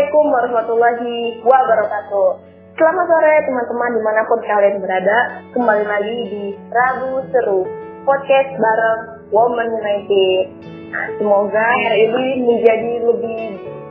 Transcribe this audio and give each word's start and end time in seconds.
Assalamualaikum 0.00 0.32
warahmatullahi 0.32 1.16
wabarakatuh. 1.44 2.28
Selamat 2.72 3.04
sore 3.04 3.34
teman-teman 3.44 3.90
di 3.92 4.00
mana 4.00 4.20
pun 4.24 4.40
kalian 4.40 4.80
berada. 4.80 5.18
Kembali 5.52 5.84
lagi 5.84 6.18
di 6.24 6.44
Rabu 6.72 7.20
Seru 7.28 7.68
podcast 8.08 8.48
bareng 8.56 9.28
Woman 9.28 9.68
United. 9.76 10.56
Nah, 10.88 11.04
semoga 11.20 11.66
hari 11.84 12.08
ini 12.08 12.48
menjadi 12.48 12.92
lebih 13.12 13.44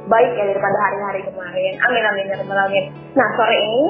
baik 0.09 0.33
ya 0.33 0.49
daripada 0.49 0.77
hari-hari 0.81 1.21
kemarin. 1.29 1.77
Amin 1.77 2.01
amin 2.01 2.25
ya 2.25 2.35
rabbal 2.41 2.57
alamin. 2.57 2.85
Nah 3.13 3.29
sore 3.37 3.57
ini 3.69 3.83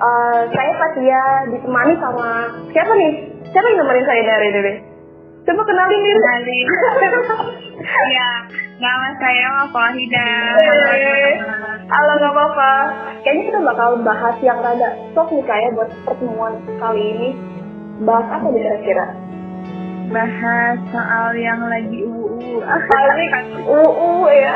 uh, 0.00 0.40
saya 0.56 0.72
Fatia 0.80 1.22
ditemani 1.44 1.92
sama 2.00 2.28
siapa 2.72 2.92
nih? 2.96 3.12
Siapa 3.52 3.68
yang 3.68 3.84
nemenin 3.84 4.08
saya 4.08 4.22
dari 4.24 4.48
dulu? 4.48 4.72
Coba 5.44 5.62
kenalin 5.68 6.00
diri. 6.08 6.16
Kenalin. 6.24 6.66
ya, 8.16 8.28
nama 8.80 9.12
saya 9.20 9.46
Wafahida. 9.60 10.28
Halo 11.92 12.12
nggak 12.16 12.32
apa-apa. 12.32 12.72
Kayaknya 13.20 13.42
kita 13.52 13.58
bakal 13.60 13.90
bahas 14.00 14.36
yang 14.40 14.56
rada 14.64 14.96
sok 15.12 15.28
nih 15.36 15.44
kayak 15.44 15.76
buat 15.76 15.90
pertemuan 16.08 16.56
kali 16.80 17.04
ini. 17.12 17.30
Bahas 18.08 18.26
apa 18.32 18.46
nih 18.48 18.60
kira-kira? 18.64 19.06
Bahas 20.08 20.80
soal 20.88 21.36
yang 21.36 21.60
lagi 21.68 22.08
uu. 22.08 22.64
Lagi 22.64 23.60
uu 23.68 24.24
ya. 24.32 24.54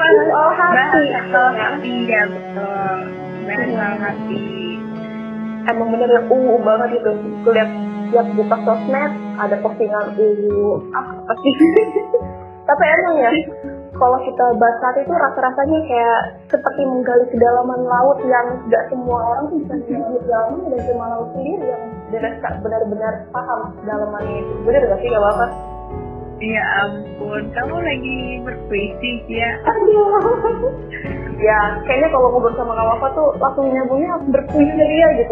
Soal 0.00 0.50
hati. 0.56 1.04
Soal 1.28 1.52
hati 1.60 1.94
ya 2.08 2.24
betul. 2.24 2.96
Bahas 3.44 3.68
soal 3.68 3.94
hati. 4.00 4.40
Emang 5.68 5.92
bener 5.92 6.08
ya 6.08 6.22
uu 6.24 6.56
banget 6.64 6.88
gitu. 6.96 7.12
Kulihat 7.44 7.68
tiap 8.08 8.24
buka 8.32 8.56
sosmed 8.64 9.12
ada 9.36 9.60
postingan 9.60 10.16
uu 10.16 10.80
apa 10.96 11.32
sih? 11.44 11.52
Tapi 12.68 12.84
emang 12.84 13.14
ya 13.16 13.30
kalau 13.96 14.18
kita 14.22 14.44
bahas 14.60 14.78
hati 14.84 15.00
itu 15.02 15.14
rasa-rasanya 15.16 15.78
kayak 15.88 16.20
seperti 16.52 16.84
menggali 16.84 17.24
kedalaman 17.32 17.82
laut 17.88 18.20
yang 18.28 18.46
gak 18.68 18.86
semua 18.92 19.18
orang 19.34 19.50
tuh 19.50 19.58
bisa 19.64 19.74
melihat 19.88 20.24
dalam 20.28 20.60
dan 20.68 20.80
cuma 20.86 21.04
laut 21.10 21.28
sendiri 21.34 21.66
yang 21.66 21.82
benar-benar 22.62 23.14
paham 23.32 23.72
kedalamannya 23.82 24.34
itu. 24.44 24.52
Bener 24.68 24.82
gak 24.84 25.00
sih 25.00 25.08
gak 25.10 25.22
apa-apa? 25.24 25.46
Ya 26.38 26.62
ampun, 26.86 27.42
kamu 27.50 27.76
lagi 27.82 28.18
berpuisi 28.46 29.12
ya? 29.26 29.50
Aduh. 29.66 30.06
ya, 31.50 31.60
kayaknya 31.82 32.14
kalau 32.14 32.30
ngobrol 32.30 32.54
sama 32.54 32.78
Kak 32.78 32.86
Wafa 32.94 33.08
tuh 33.18 33.28
langsung 33.42 33.66
nyambungnya 33.74 34.14
berpuisi 34.30 34.70
dari 34.78 34.94
dia 35.02 35.26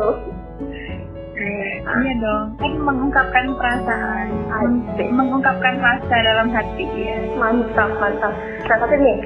Eh, 1.36 1.72
iya 2.00 2.12
dong, 2.16 2.56
kan 2.56 2.72
mengungkapkan 2.80 3.44
perasaan, 3.60 4.26
Asik. 4.48 5.08
mengungkapkan 5.12 5.76
rasa 5.76 6.16
dalam 6.24 6.48
hati 6.48 6.88
ya. 6.96 7.20
Mantap, 7.36 7.92
mantap. 8.00 8.32
Nah, 8.64 8.76
tapi 8.80 8.96
nih, 8.96 9.16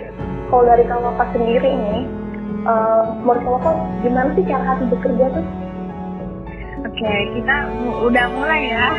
kalau 0.50 0.66
dari 0.66 0.82
Kak 0.90 0.98
Wafa 0.98 1.24
sendiri 1.30 1.70
nih, 1.70 2.02
uh, 2.66 3.14
menurut 3.22 3.46
Wafa 3.46 3.70
gimana 4.02 4.26
sih 4.34 4.42
cara 4.42 4.74
hati 4.74 4.84
bekerja 4.90 5.26
tuh? 5.30 5.46
Oke, 6.80 7.12
kita 7.30 7.54
mu- 7.78 8.00
udah 8.10 8.26
mulai 8.34 8.60
ya. 8.66 8.84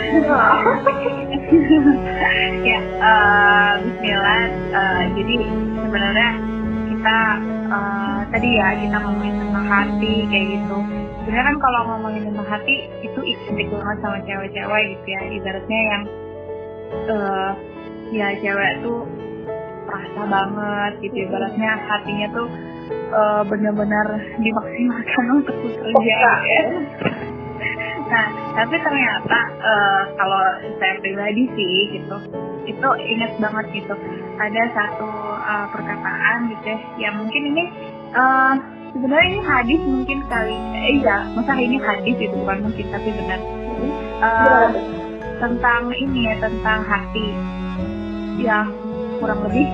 ya, 2.71 2.79
eh, 2.79 3.71
Bismillah. 3.83 4.41
Eh, 4.71 5.03
jadi 5.19 5.35
sebenarnya 5.75 6.29
kita 6.87 7.17
eh, 7.67 8.19
tadi 8.29 8.49
ya 8.55 8.67
kita 8.79 8.97
ngomongin 9.03 9.35
tentang 9.35 9.65
hati 9.67 10.13
kayak 10.29 10.45
gitu. 10.55 10.77
Sebenarnya 11.21 11.53
kan 11.53 11.57
kalau 11.61 11.81
ngomongin 11.85 12.33
tentang 12.33 12.49
hati 12.49 12.89
itu 13.05 13.19
identik 13.21 13.69
banget 13.69 13.97
sama 14.01 14.17
cewek-cewek 14.25 14.83
gitu 14.97 15.07
ya. 15.13 15.21
Ibaratnya 15.37 15.79
yang 15.85 16.03
eh, 17.13 17.51
ya 18.09 18.27
cewek 18.41 18.73
tuh 18.81 19.05
rasa 19.85 20.21
banget 20.25 20.91
gitu. 21.05 21.15
Ibaratnya 21.29 21.71
hatinya 21.77 22.27
tuh 22.33 22.47
eh, 22.89 23.41
benar-benar 23.45 24.07
dimaksimalkan 24.41 25.25
untuk 25.37 25.55
bekerja. 25.61 25.93
Oke. 25.93 26.09
ya. 26.49 26.61
Nah, 28.09 28.25
tapi 28.57 28.75
ternyata 28.81 29.39
eh, 29.61 30.03
kalau 30.17 30.41
saya 30.81 30.93
pribadi 31.05 31.43
sih 31.53 32.01
gitu, 32.01 32.17
itu 32.65 32.87
ingat 33.13 33.37
banget 33.37 33.65
gitu. 33.77 33.93
Ada 34.41 34.63
satu 34.73 35.11
eh, 35.37 35.65
perkataan 35.69 36.49
gitu 36.49 36.65
ya, 36.65 36.79
yang 36.97 37.13
mungkin 37.21 37.41
ini 37.53 37.63
eh, 38.09 38.80
sebenarnya 38.91 39.27
ini 39.31 39.41
hadis 39.41 39.81
mungkin 39.83 40.19
kali, 40.27 40.55
eh, 40.75 40.91
iya, 40.99 41.17
masa 41.33 41.55
ini 41.57 41.77
hadis 41.79 42.15
itu 42.19 42.35
bukan 42.35 42.57
mungkin 42.67 42.85
tapi 42.91 43.09
benar. 43.15 43.39
Tuh? 44.21 44.69
tentang 45.41 45.89
ini 45.97 46.29
ya, 46.29 46.37
tentang 46.37 46.85
hati 46.85 47.27
yang 48.37 48.69
kurang 49.17 49.41
lebih 49.49 49.65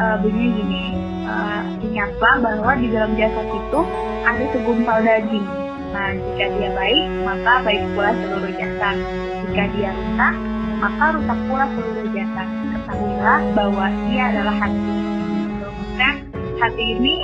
eh, 0.00 0.16
bunyinya 0.24 0.52
gini. 0.56 0.84
eh, 1.22 1.62
ingatlah 1.84 2.34
bahwa 2.40 2.72
di 2.80 2.88
dalam 2.90 3.12
jasad 3.14 3.46
itu 3.46 3.80
ada 4.24 4.44
segumpal 4.56 4.98
daging. 5.04 5.46
Nah, 5.92 6.08
jika 6.16 6.44
dia 6.56 6.70
baik, 6.72 7.04
maka 7.20 7.52
baik 7.68 7.82
pula 7.92 8.10
seluruh 8.16 8.52
jasad. 8.56 8.96
Jika 9.44 9.64
dia 9.76 9.90
rusak, 9.92 10.34
maka 10.80 11.04
rusak 11.12 11.38
pula 11.46 11.64
seluruh 11.76 12.06
jasad. 12.16 12.48
Ketahuilah 12.72 13.40
bahwa 13.52 13.86
dia 14.08 14.22
adalah 14.32 14.56
hati. 14.56 14.96
Maksudnya, 15.60 16.10
hati 16.56 16.84
ini 16.96 17.14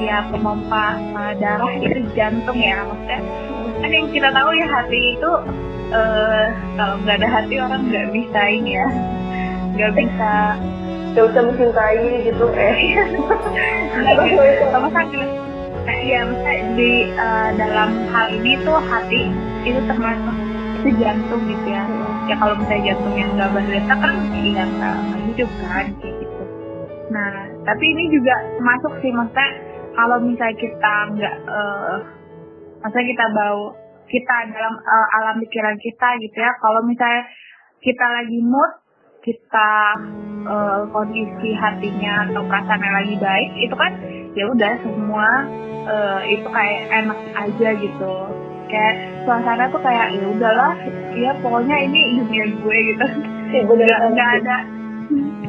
ya 0.00 0.18
pemompa 0.30 0.86
eh, 0.98 1.32
darah 1.42 1.72
itu 1.78 2.00
jantung 2.14 2.58
ya. 2.58 2.86
Maksudnya, 2.86 3.18
kan 3.78 3.90
yang 3.90 4.06
kita 4.10 4.28
tahu 4.30 4.50
ya 4.54 4.66
hati 4.70 5.00
itu 5.18 5.30
eh, 5.92 6.46
kalau 6.78 6.94
nggak 7.02 7.16
ada 7.22 7.28
hati 7.28 7.54
orang 7.58 7.82
nggak 7.90 8.08
bisa 8.14 8.40
ini 8.48 8.70
ya, 8.78 8.88
nggak 9.74 9.92
bisa 9.98 10.32
Gak 11.16 11.34
usah 11.34 11.42
mencintai 11.50 12.30
gitu 12.30 12.44
eh. 12.52 12.78
sama 14.70 14.88
sakit. 14.92 15.28
Iya, 15.88 16.20
maksudnya 16.28 16.62
di 16.76 16.92
eh, 17.10 17.50
dalam 17.56 17.90
hal 18.12 18.26
ini 18.38 18.60
tuh 18.62 18.76
hati 18.76 19.22
itu 19.64 19.80
termasuk 19.88 20.36
itu 20.78 20.88
jantung 21.00 21.42
gitu 21.48 21.66
ya. 21.72 21.82
Ya 22.28 22.36
kalau 22.38 22.54
misalnya 22.60 22.92
jantung 22.92 23.14
yang 23.16 23.30
nggak 23.34 23.50
berdetak 23.56 23.98
kan 23.98 24.14
ya 24.30 24.64
nggak 24.68 24.94
nggak 25.10 25.20
hidup 25.32 25.50
kan 25.64 25.86
gitu. 25.98 26.42
Nah, 27.08 27.32
tapi 27.64 27.84
ini 27.88 28.04
juga 28.12 28.34
masuk 28.60 28.92
sih 29.00 29.10
maksudnya 29.10 29.48
kalau 29.98 30.22
misalnya 30.22 30.54
kita 30.54 30.94
nggak, 31.18 31.36
eh 31.42 31.98
maksudnya 32.78 33.06
kita 33.10 33.26
bau 33.34 33.74
kita 34.06 34.36
dalam 34.54 34.74
eh, 34.78 35.06
alam 35.18 35.36
pikiran 35.42 35.74
kita 35.82 36.08
gitu 36.22 36.38
ya. 36.38 36.54
Kalau 36.62 36.80
misalnya 36.86 37.26
kita 37.82 38.06
lagi 38.06 38.38
mood, 38.46 38.72
kita 39.26 39.70
eh, 40.46 40.80
kondisi 40.94 41.50
hatinya 41.58 42.30
atau 42.30 42.46
perasaannya 42.46 42.92
lagi 42.94 43.14
baik, 43.18 43.50
itu 43.58 43.74
kan 43.74 43.92
ya 44.38 44.44
udah 44.46 44.72
semua 44.86 45.28
eh, 45.90 46.20
itu 46.38 46.46
kayak 46.46 46.80
enak 46.94 47.18
aja 47.34 47.68
gitu. 47.82 48.14
Kayak 48.70 48.94
suasana 49.26 49.66
tuh 49.72 49.80
kayak 49.82 50.14
ya 50.14 50.26
udahlah, 50.30 50.72
ya 51.16 51.30
pokoknya 51.42 51.76
ini 51.90 52.22
dunia 52.22 52.46
gue 52.54 52.76
gitu. 52.94 53.06
Bener 53.66 53.88
nggak 54.14 54.30
ada 54.44 54.77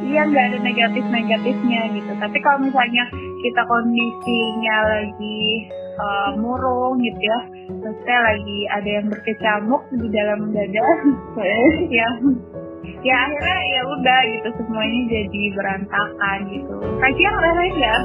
iya 0.04 0.22
nggak 0.26 0.44
ada 0.52 0.58
negatif 0.64 1.04
negatifnya 1.08 1.80
gitu. 1.94 2.12
Tapi 2.16 2.38
kalau 2.42 2.58
misalnya 2.64 3.04
kita 3.40 3.62
kondisinya 3.68 4.76
lagi 4.88 5.40
eh, 6.00 6.30
murung 6.40 7.00
gitu 7.00 7.20
ya 7.20 7.40
maksudnya 7.80 8.18
lagi 8.20 8.58
ada 8.68 8.90
yang 9.00 9.06
berkecamuk 9.08 9.82
di 9.94 10.08
dalam 10.12 10.40
dada 10.52 10.84
ya 11.98 12.08
ya 13.00 13.16
akhirnya 13.16 13.60
ya 13.64 13.82
udah 13.88 14.20
gitu 14.28 14.48
semuanya 14.60 15.00
jadi 15.08 15.42
berantakan 15.56 16.38
gitu. 16.52 16.74
Pasti 17.00 17.20
yang 17.24 17.36
ngerasain 17.36 17.74
nggak 17.76 18.00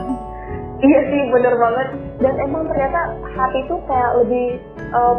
Iya 0.75 0.99
sih 1.07 1.21
bener 1.31 1.55
banget. 1.55 1.87
Dan 2.19 2.35
emang 2.35 2.67
ternyata 2.67 3.15
hati 3.31 3.63
itu 3.63 3.75
kayak 3.87 4.11
lebih 4.23 4.47
eh, 4.75 5.15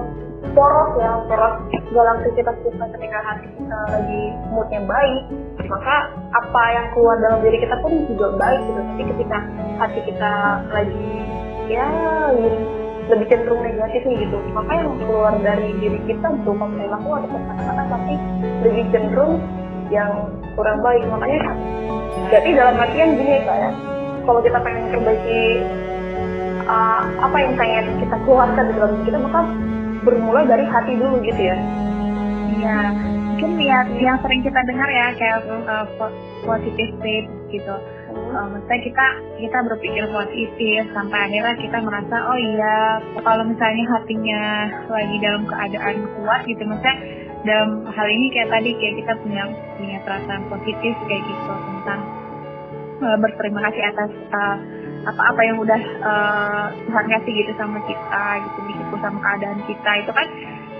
poros 0.52 0.90
ya 1.00 1.10
poros 1.28 1.54
dalam 1.92 2.20
aktivitas 2.20 2.56
kita 2.60 2.84
ketika 2.96 3.18
hati 3.24 3.46
kita 3.56 3.78
lagi 3.88 4.22
moodnya 4.52 4.80
baik 4.84 5.22
maka 5.66 5.96
apa 6.32 6.62
yang 6.76 6.86
keluar 6.92 7.16
dalam 7.18 7.40
diri 7.42 7.58
kita 7.60 7.76
pun 7.80 7.92
juga 8.06 8.26
baik 8.36 8.60
gitu. 8.62 8.80
Tapi 8.80 9.02
ketika 9.16 9.38
hati 9.80 10.00
kita 10.06 10.32
lagi 10.70 11.10
ya 11.66 11.86
lebih 13.06 13.26
cenderung 13.30 13.62
negatif 13.62 14.02
nih 14.02 14.16
gitu 14.26 14.36
maka 14.50 14.70
yang 14.74 14.90
keluar 14.98 15.32
dari 15.40 15.68
diri 15.78 15.98
kita 16.10 16.26
berupa 16.42 16.66
perilaku 16.74 17.08
atau 17.22 17.28
kata-kata 17.38 17.82
pasti 17.90 18.14
lebih 18.66 18.84
cenderung 18.90 19.34
yang 19.90 20.10
kurang 20.58 20.82
baik. 20.82 21.02
Makanya 21.06 21.40
jadi 22.26 22.48
dalam 22.58 22.74
artian 22.82 23.14
gini 23.14 23.38
Kak, 23.46 23.56
ya 23.56 23.70
kalau 24.26 24.40
kita 24.42 24.58
pengen 24.58 24.90
perbaiki 24.90 25.42
uh, 26.66 27.02
apa 27.22 27.36
yang 27.38 27.54
pengen 27.54 27.84
kita 28.02 28.16
keluarkan 28.26 28.64
di 28.66 28.72
dalam 28.74 28.90
diri 28.98 29.04
kita 29.06 29.18
maka 29.22 29.40
bermula 30.06 30.46
dari 30.46 30.62
hati 30.62 30.94
dulu 30.94 31.18
gitu 31.26 31.42
ya 31.42 31.58
Iya, 32.56 32.78
mungkin 33.36 33.50
ya 33.60 33.78
yang 34.00 34.18
sering 34.22 34.40
kita 34.40 34.60
dengar 34.64 34.88
ya 34.88 35.12
kayak 35.18 35.44
uh, 35.66 35.86
po- 35.98 36.14
positive 36.46 36.94
state 37.02 37.28
gitu. 37.52 37.74
Uh, 38.16 38.46
maksudnya 38.48 38.80
kita 38.80 39.06
kita 39.36 39.58
berpikir 39.66 40.04
positif 40.08 40.80
sampai 40.96 41.18
akhirnya 41.28 41.54
kita 41.60 41.78
merasa 41.84 42.16
oh 42.32 42.38
iya 42.38 43.02
kalau 43.20 43.44
misalnya 43.44 43.84
hatinya 43.92 44.42
lagi 44.88 45.16
dalam 45.20 45.44
keadaan 45.44 45.96
kuat 46.16 46.40
gitu 46.48 46.62
maksudnya 46.64 46.96
dalam 47.44 47.70
hal 47.92 48.06
ini 48.08 48.26
kayak 48.32 48.50
tadi 48.50 48.70
kayak 48.80 48.94
kita 49.04 49.12
punya 49.20 49.42
punya 49.76 49.98
perasaan 50.02 50.42
positif 50.48 50.94
kayak 51.06 51.22
gitu 51.28 51.52
tentang 51.52 52.00
uh, 53.04 53.16
berterima 53.20 53.60
kasih 53.68 53.82
atas 53.94 54.10
uh, 54.32 54.56
apa-apa 55.06 55.40
yang 55.46 55.56
udah 55.62 55.80
uh, 56.02 56.64
Tuhan 56.74 57.06
kasih 57.06 57.32
gitu 57.32 57.52
sama 57.54 57.78
kita 57.86 58.24
gitu 58.42 58.58
gitu 58.74 58.94
sama 58.98 59.18
keadaan 59.22 59.60
kita 59.70 59.90
itu 60.02 60.10
kan 60.10 60.26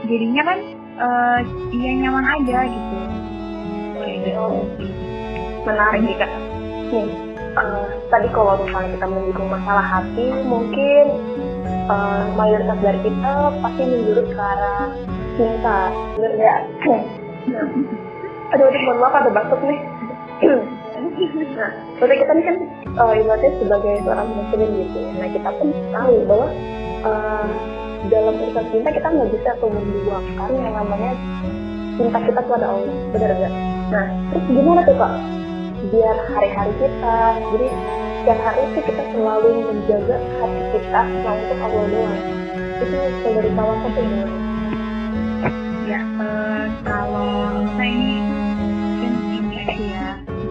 jadinya 0.07 0.43
kan 0.43 0.59
uh, 0.99 1.39
iya 1.71 1.91
nyaman 2.03 2.27
aja 2.27 2.59
gitu. 2.67 2.99
Menarik. 5.67 6.19
Kak? 6.19 6.31
Nih 6.91 7.07
uh, 7.57 7.85
tadi 8.13 8.29
kalau 8.31 8.61
misalnya 8.61 8.91
kita 9.01 9.07
menyinggung 9.09 9.51
masalah 9.51 9.85
hati 9.85 10.27
mungkin 10.47 11.05
uh, 11.89 12.25
mayoritas 12.37 12.79
dari 12.85 13.01
kita 13.03 13.33
pasti 13.65 13.83
menjurus 13.83 14.29
ke 14.31 14.43
arah 14.43 14.87
cinta 15.37 15.79
bener 16.17 16.33
ya 16.37 16.57
aduh 18.55 18.67
aduh 18.69 18.81
mohon 18.89 18.99
maaf 19.01 19.15
ada 19.21 19.31
batuk 19.33 19.61
nih 19.65 19.81
nah 21.57 21.71
berarti 21.97 22.15
kita 22.21 22.33
ini 22.37 22.43
kan 22.45 22.57
uh, 23.01 23.13
ibaratnya 23.17 23.51
sebagai 23.57 23.95
seorang 24.05 24.29
muslim 24.37 24.69
gitu 24.77 24.97
ya. 25.01 25.11
Nah 25.17 25.29
kita 25.33 25.51
pun 25.57 25.69
tahu 25.93 26.15
bahwa 26.29 26.49
uh, 27.05 27.49
dalam 28.13 28.35
urusan 28.37 28.65
cinta 28.71 28.91
kita 28.93 29.09
nggak 29.09 29.31
bisa 29.33 29.51
membuangkan 29.65 30.51
yang 30.53 30.75
namanya 30.77 31.13
cinta 31.97 32.19
kita 32.21 32.41
kepada 32.45 32.67
Allah 32.69 32.95
benar 33.17 33.31
nggak? 33.33 33.53
Nah 33.89 34.07
terus 34.33 34.45
gimana 34.53 34.81
tuh 34.85 34.97
kak? 35.01 35.13
Biar 35.87 36.17
hari-hari 36.35 36.73
kita 36.83 37.17
jadi 37.53 37.67
setiap 38.21 38.39
hari 38.43 38.61
itu 38.67 38.81
kita 38.91 39.03
selalu 39.15 39.51
menjaga 39.71 40.17
hati 40.43 40.63
kita 40.75 41.01
cuma 41.01 41.31
untuk 41.33 41.59
Allah 41.63 41.85
doang. 41.89 42.17
Itu 42.77 43.29
dari 43.33 43.51
kawan 43.57 43.77
satu 43.87 44.01
ya 45.87 46.03
uh, 46.19 46.67
kalau 46.83 47.63
saya 47.79 47.95
ini 47.95 48.16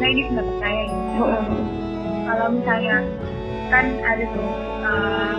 saya 0.06 0.14
ini 0.14 0.30
pendapat 0.30 0.56
saya 0.62 0.82
gitu. 0.86 1.24
kalau 2.30 2.46
misalnya 2.54 2.98
kan 3.74 3.86
ada 4.06 4.26
tuh 4.38 4.50
uh, 4.86 5.36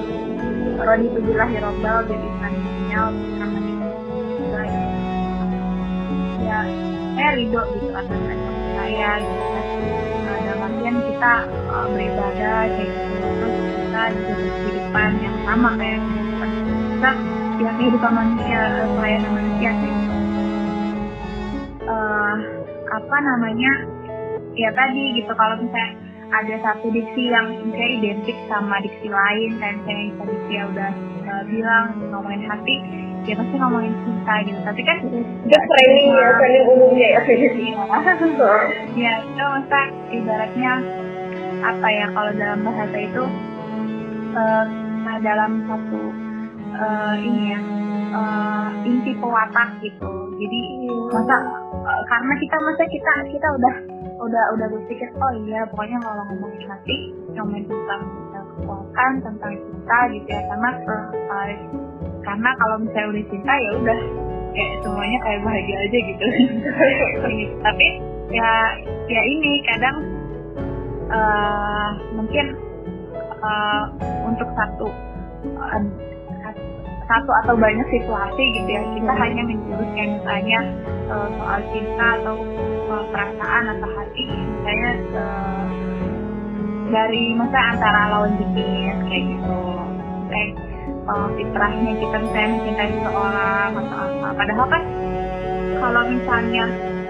Rodi 0.83 1.07
tujulah 1.15 1.47
Hirobal 1.55 2.03
jadi 2.11 2.29
sinyal 2.43 3.07
sama 3.39 3.59
itu 3.63 3.89
ya 6.43 6.61
saya 7.15 7.31
ridho 7.39 7.63
gitu 7.79 7.95
atas 7.95 8.11
agama 8.11 8.63
saya 8.75 9.11
gitu. 9.23 9.47
Kan 10.27 10.39
dalam 10.43 10.59
artian 10.67 10.97
kita 10.99 11.35
uh, 11.71 11.87
beribadah 11.87 12.59
kayak 12.67 12.91
gitu. 12.91 13.23
Terus 13.23 13.55
kita 13.71 14.03
juga 14.19 14.35
kehidupan 14.67 15.11
yang 15.23 15.37
sama 15.47 15.71
kayak 15.79 16.01
kita 16.91 17.11
ya 17.63 17.71
kehidupan 17.71 18.13
manusia 18.19 18.61
pelayanan 18.99 19.31
manusia 19.31 19.71
kayak 19.79 19.95
gitu. 19.95 20.15
Uh, 21.87 22.37
apa 22.91 23.17
namanya 23.23 23.96
ya 24.57 24.71
tadi 24.73 25.05
gitu. 25.21 25.33
Kalau 25.37 25.57
misalnya 25.61 25.93
ada 26.35 26.57
satu 26.59 26.91
diksi 26.91 27.31
yang 27.31 27.47
misalnya 27.63 27.91
identik 28.03 28.37
sama 28.51 28.83
diksi 28.83 29.07
lain 29.07 29.51
kayak 29.63 29.75
misalnya 29.79 30.03
yang 30.03 30.17
tadi 30.19 30.37
dia 30.51 30.63
udah 30.67 30.91
uh, 31.31 31.43
bilang 31.47 31.87
ngomongin 32.11 32.43
hati 32.51 32.77
ya 33.27 33.35
pasti 33.39 33.55
ngomongin 33.59 33.95
cinta 34.03 34.35
gitu. 34.43 34.61
Tapi 34.65 34.81
kan 34.83 34.99
udah 35.47 35.61
framing 35.71 36.09
ya 36.11 36.27
framing 36.35 36.67
umumnya 36.67 37.09
ya. 37.15 37.21
Ya 38.97 39.13
itu 39.23 39.43
masa 39.45 39.81
ibaratnya 40.11 40.73
apa 41.63 41.89
ya 41.91 42.07
kalau 42.11 42.33
dalam 42.35 42.61
bahasa 42.65 42.97
itu 42.99 43.25
uh, 44.35 44.65
dalam 45.23 45.65
satu 45.71 46.01
uh, 46.77 47.15
ini 47.19 47.55
ya 47.55 47.61
uh, 48.15 48.69
inti 48.83 49.13
pewatak 49.19 49.69
gitu. 49.83 50.11
Jadi 50.37 50.61
masa 51.11 51.37
uh, 51.87 52.03
karena 52.11 52.35
kita 52.39 52.57
masa 52.61 52.83
kita 52.91 53.13
kita 53.31 53.49
udah 53.57 53.75
udah 54.17 54.45
udah 54.57 54.67
berpikir 54.73 55.09
oh 55.21 55.33
iya 55.45 55.61
pokoknya 55.69 55.99
kalau 56.01 56.23
ngomongin 56.33 56.65
hati 56.69 56.97
ngomongin 57.37 57.65
tentang 57.69 58.03
kekuatan 58.57 59.13
tentang 59.21 59.53
cinta 59.53 59.99
gitu 60.09 60.29
ya 60.33 60.41
karena 60.49 60.71
uh, 60.89 61.49
karena 62.25 62.51
kalau 62.59 62.77
misalnya 62.81 63.09
udah 63.13 63.25
cinta 63.31 63.53
ya 63.55 63.71
udah 63.79 63.99
kayak 64.57 64.73
semuanya 64.81 65.19
kayak 65.21 65.41
bahagia 65.45 65.77
aja 65.85 65.99
gitu. 66.01 66.27
Tapi 67.65 67.87
ya 68.33 68.51
ya 69.07 69.23
ini 69.23 69.53
kadang 69.69 69.97
uh, 71.13 71.91
mungkin 72.17 72.47
uh, 73.45 73.85
untuk 74.27 74.49
satu 74.57 74.89
uh, 75.61 75.81
satu 77.07 77.31
atau 77.45 77.55
banyak 77.55 77.87
situasi 77.91 78.43
gitu 78.61 78.71
ya. 78.71 78.83
Kita 78.83 79.13
hanya 79.15 79.43
menjurus 79.47 79.89
kayak 79.95 80.11
misalnya 80.19 80.61
uh, 81.11 81.29
soal 81.39 81.61
cinta 81.71 82.07
atau 82.23 82.37
uh, 82.91 83.05
perasaan 83.15 83.65
atau 83.79 83.89
hati. 83.95 84.27
Misalnya 84.27 84.91
uh, 85.15 85.67
dari 86.91 87.25
masa 87.39 87.59
antara 87.75 88.01
lawan 88.15 88.33
jenis 88.39 88.97
kayak 89.07 89.25
gitu. 89.31 89.61
Kayak 90.27 90.51
uh, 91.07 91.29
fitrahnya 91.39 91.93
kita 91.99 92.17
misalnya 92.19 92.49
mencintai 92.59 92.91
seseorang 92.99 93.71
atau 93.79 93.97
apa. 94.03 94.29
Padahal 94.35 94.67
kan 94.67 94.83
kalau 95.77 96.03
misalnya 96.11 96.65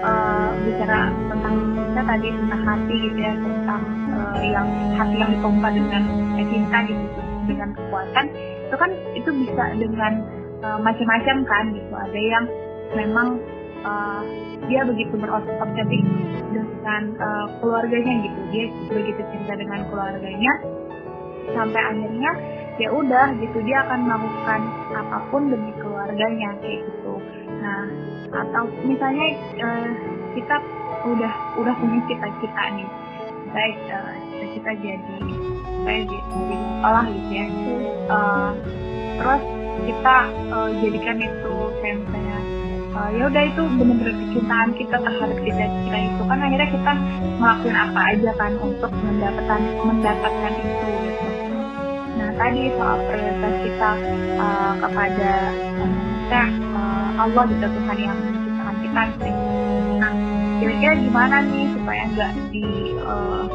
uh, 0.05 0.49
bicara 0.61 1.09
tentang 1.33 1.55
kita 1.73 2.01
tadi 2.05 2.27
tentang 2.29 2.61
hati 2.61 2.95
gitu 3.09 3.17
ya 3.17 3.33
tentang 3.33 3.81
uh, 4.13 4.37
yang 4.45 4.67
hati 4.93 5.15
yang 5.17 5.31
dipompa 5.33 5.69
dengan 5.73 6.03
cinta 6.37 6.77
gitu 6.85 7.05
dengan 7.47 7.69
kekuatan 7.73 8.25
itu 8.67 8.75
kan 8.75 8.91
itu 9.15 9.29
bisa 9.47 9.63
dengan 9.79 10.13
uh, 10.59 10.79
macam-macam 10.83 11.37
kan 11.47 11.65
gitu. 11.71 11.93
Ada 11.95 12.19
yang 12.19 12.45
memang 12.99 13.27
uh, 13.87 14.23
dia 14.67 14.83
begitu 14.83 15.15
berobsesi 15.15 15.99
dengan 16.51 17.03
uh, 17.15 17.47
keluarganya 17.63 18.13
gitu. 18.27 18.39
Dia 18.51 18.65
begitu 18.91 19.21
cinta 19.31 19.53
dengan 19.55 19.87
keluarganya 19.87 20.53
sampai 21.55 21.79
akhirnya 21.79 22.31
ya 22.77 22.91
udah 22.91 23.33
gitu 23.39 23.57
dia 23.63 23.81
akan 23.87 24.05
melakukan 24.05 24.61
apa 24.93 25.17
pun 25.31 25.47
demi 25.47 25.71
keluarganya 25.79 26.59
kayak 26.59 26.83
gitu. 26.83 27.15
Nah 27.63 27.87
atau 28.27 28.67
misalnya 28.83 29.27
uh, 29.63 29.89
kita 30.35 30.55
udah 31.07 31.33
udah 31.55 31.73
punya 31.79 31.99
cita-cita 32.11 32.63
nih. 32.75 32.89
Baik 33.47 33.77
uh, 33.95 34.13
cita-cita 34.57 34.97
jadi 35.05 35.33
saya 35.85 35.99
jadi 36.09 36.55
sekolah 36.57 37.05
gitu 37.13 37.31
ya. 37.31 37.47
Uh, 38.07 38.51
terus 39.17 39.43
kita 39.85 40.17
uh, 40.51 40.69
jadikan 40.81 41.17
itu 41.21 41.55
kayak 41.79 41.99
uh, 42.97 43.09
ya 43.13 43.23
udah 43.29 43.43
itu 43.45 43.61
benar-benar 43.77 44.15
kecintaan 44.17 44.69
kita 44.75 44.97
terhadap 44.97 45.37
cita-cita 45.45 45.97
itu. 46.01 46.21
Kan 46.25 46.39
akhirnya 46.41 46.69
kita 46.73 46.91
ngelakuin 47.37 47.77
apa 47.77 47.99
aja 48.13 48.31
kan 48.35 48.51
untuk 48.57 48.91
mendapatkan 48.91 49.61
mendapatkan 49.85 50.53
itu 50.57 50.87
gitu. 51.05 51.27
Nah 52.17 52.29
tadi 52.35 52.61
soal 52.73 52.97
prioritas 53.05 53.55
kita 53.61 53.91
uh, 54.41 54.73
kepada 54.81 55.31
kita 56.27 56.41
uh, 56.73 57.09
Allah 57.21 57.43
gitu 57.53 57.65
Tuhan 57.69 57.97
yang 58.01 58.17
menciptakan 58.17 58.75
kita 58.81 59.01
gitu. 59.13 59.29
nah 59.97 60.13
kira-kira 60.57 60.93
gimana 60.97 61.35
nih 61.45 61.65
supaya 61.73 62.01
nggak 62.13 62.31
di 62.49 62.65
uh, 63.05 63.45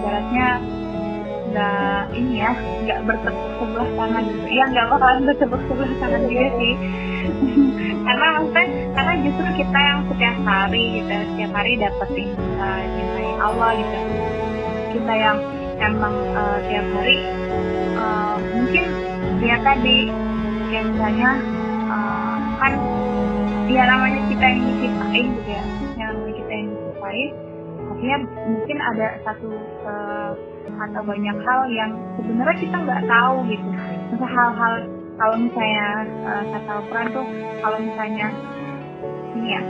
ibaratnya 0.00 0.48
nggak 1.50 2.02
ini 2.14 2.34
ya 2.40 2.50
nggak 2.56 3.00
bertepuk 3.04 3.50
sebelah 3.60 3.90
tangan. 4.00 4.22
Gitu 4.24 4.48
ya 4.48 4.64
nggak 4.72 4.86
bakalan 4.88 5.22
bertepuk 5.28 5.60
sebelah 5.68 5.92
tangan 6.00 6.22
juga 6.24 6.48
sih. 6.56 6.74
Karena 8.08 8.26
maksudnya 8.32 8.66
karena 8.96 9.12
justru 9.22 9.48
kita 9.60 9.78
yang 9.78 9.98
setiap 10.08 10.36
hari 10.48 10.84
gitu 10.96 11.12
setiap 11.36 11.52
hari 11.52 11.72
dapetin 11.76 12.28
uh, 12.56 12.82
cintai 12.96 13.28
Allah 13.44 13.70
gitu. 13.76 13.98
Kita 14.90 15.12
yang 15.14 15.38
emang 15.80 16.14
uh, 16.32 16.58
tiap 16.64 16.86
hari 16.96 17.18
uh, 17.96 18.36
mungkin 18.40 18.84
ya 19.40 19.56
tadi 19.64 19.98
kayak 20.68 20.84
misalnya 20.92 21.30
uh, 21.88 22.36
kan 22.60 22.72
ya 23.70 23.82
namanya 23.88 24.20
kita 24.28 24.44
yang 24.44 24.60
diciptain 24.66 25.26
gitu 25.36 25.50
ya 25.50 25.64
yang 25.96 26.14
kita 26.28 26.50
yang 26.52 26.66
diciptain 26.72 27.30
artinya 28.00 28.24
mungkin 28.48 28.78
ada 28.80 29.06
satu 29.28 29.52
uh, 29.84 30.32
atau 30.88 31.02
banyak 31.04 31.36
hal 31.44 31.60
yang 31.68 31.92
sebenarnya 32.16 32.56
kita 32.56 32.76
nggak 32.80 33.02
tahu 33.04 33.44
gitu 33.44 33.68
misal 34.08 34.24
hal-hal 34.24 34.74
kalau 35.20 35.36
misalnya 35.36 35.86
uh, 36.24 36.42
kata 36.48 36.70
Al-Quran 36.80 37.06
tuh 37.12 37.26
kalau 37.60 37.76
misalnya 37.76 38.26
ini 39.36 39.48
ya 39.52 39.62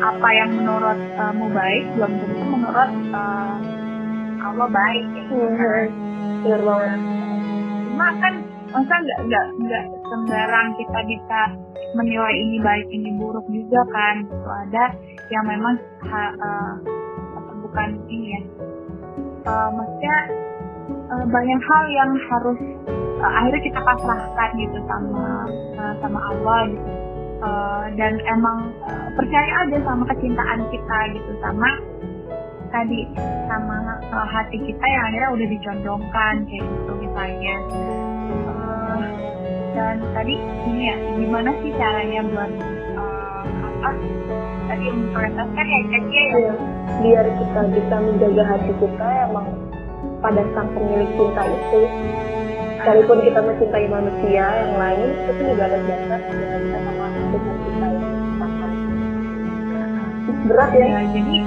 apa 0.00 0.28
yang 0.32 0.50
menurut 0.56 0.96
uh, 1.20 1.32
mu 1.36 1.52
baik 1.52 1.84
belum 1.92 2.12
tentu 2.24 2.42
menurut 2.56 2.90
uh, 3.12 3.56
Allah 4.48 4.68
baik 4.72 5.04
ya. 5.12 5.24
Benar 6.40 6.60
banget. 6.64 7.00
Cuma 7.84 8.08
kan 8.16 8.34
masa 8.72 8.94
nggak 8.96 9.20
nggak 9.28 9.46
nggak 9.60 9.84
sembarang 10.08 10.68
kita 10.80 10.98
bisa 11.04 11.40
menilai 12.00 12.32
ini 12.32 12.56
baik 12.64 12.88
ini 12.88 13.12
buruk 13.20 13.44
juga 13.52 13.84
kan 13.92 14.24
itu 14.24 14.48
ada 14.48 14.84
yang 15.28 15.44
memang 15.44 15.76
ha, 16.08 16.22
uh, 16.32 17.03
bukan 17.74 17.90
ini 18.06 18.38
ya. 18.38 18.42
Uh, 19.50 19.68
maksudnya 19.74 20.18
uh, 21.10 21.26
banyak 21.26 21.60
hal 21.66 21.84
yang 21.90 22.10
harus 22.30 22.58
uh, 23.18 23.32
akhirnya 23.42 23.62
kita 23.66 23.80
pasrahkan 23.82 24.50
gitu 24.62 24.78
sama 24.86 25.42
uh, 25.74 25.94
sama 25.98 26.18
Allah 26.30 26.70
gitu. 26.70 26.90
Uh, 27.42 27.84
dan 27.98 28.22
emang 28.30 28.70
uh, 28.86 29.10
percaya 29.18 29.66
aja 29.66 29.82
sama 29.82 30.06
kecintaan 30.06 30.62
kita 30.70 30.98
gitu 31.18 31.32
sama 31.42 31.66
tadi 32.70 33.10
sama 33.50 33.98
uh, 34.06 34.26
hati 34.30 34.56
kita 34.62 34.84
yang 34.86 35.02
akhirnya 35.10 35.30
udah 35.34 35.48
dicondongkan 35.50 36.34
kayak 36.46 36.62
gitu 36.62 36.92
misalnya. 37.02 37.56
Uh, 38.54 39.02
dan 39.74 39.98
tadi 40.14 40.38
ini 40.70 40.94
ya 40.94 40.96
gimana 41.18 41.50
sih 41.58 41.74
caranya 41.74 42.22
buat 42.22 42.52
uh, 43.02 43.42
apa 43.82 43.90
tadi 44.74 44.90
memprioritaskan 44.90 45.66
ya 45.70 45.80
ceknya 45.86 46.22
ya? 46.26 46.34
Iya. 46.34 46.54
biar 46.98 47.26
kita 47.38 47.60
bisa 47.70 47.94
menjaga 48.02 48.42
hati 48.42 48.72
kita 48.82 49.08
emang 49.30 49.46
pada 50.18 50.42
sang 50.50 50.68
pemilik 50.74 51.10
cinta 51.14 51.42
itu. 51.46 51.80
Sekalipun 52.82 53.18
kita 53.22 53.40
mencintai 53.40 53.86
manusia 53.86 54.44
yang 54.50 54.74
lain 54.74 55.08
itu 55.14 55.42
juga 55.46 55.64
ada 55.70 55.78
dasar 55.78 56.20
dengan 56.26 56.58
kita 56.58 56.78
sama 56.82 57.06
dengan 57.14 57.56
kita 57.62 57.86
yang 57.86 58.12
berat 60.50 60.70
ya? 60.74 60.86
Ya 60.94 61.00
jadi 61.06 61.38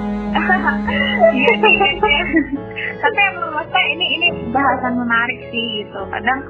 iya 1.28 1.52
iya 1.60 1.88
iya. 2.04 2.22
tapi 3.00 3.18
emang 3.32 3.50
masa 3.56 3.78
ini 3.92 4.06
ini 4.16 4.28
bahasan 4.52 4.96
menarik 4.96 5.40
sih 5.52 5.84
gitu. 5.84 6.00
Kadang 6.08 6.40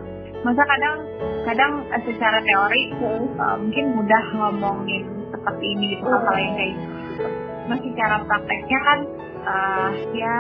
masa 0.47 0.63
kadang 0.63 0.97
kadang 1.43 1.73
eh, 1.91 2.03
secara 2.07 2.39
teori 2.43 2.83
uh, 3.39 3.57
mungkin 3.59 3.85
mudah 3.99 4.23
ngomongin 4.35 5.18
seperti 5.49 5.65
ini 5.73 5.85
gitu 5.97 6.05
Hmm. 6.05 6.19
apalagi 6.21 6.51
kayak 6.53 6.73
gitu. 6.77 7.25
Masih 7.73 7.91
cara 7.97 8.17
prakteknya 8.29 8.79
kan 8.85 8.99
uh, 9.49 9.91
ya 10.13 10.37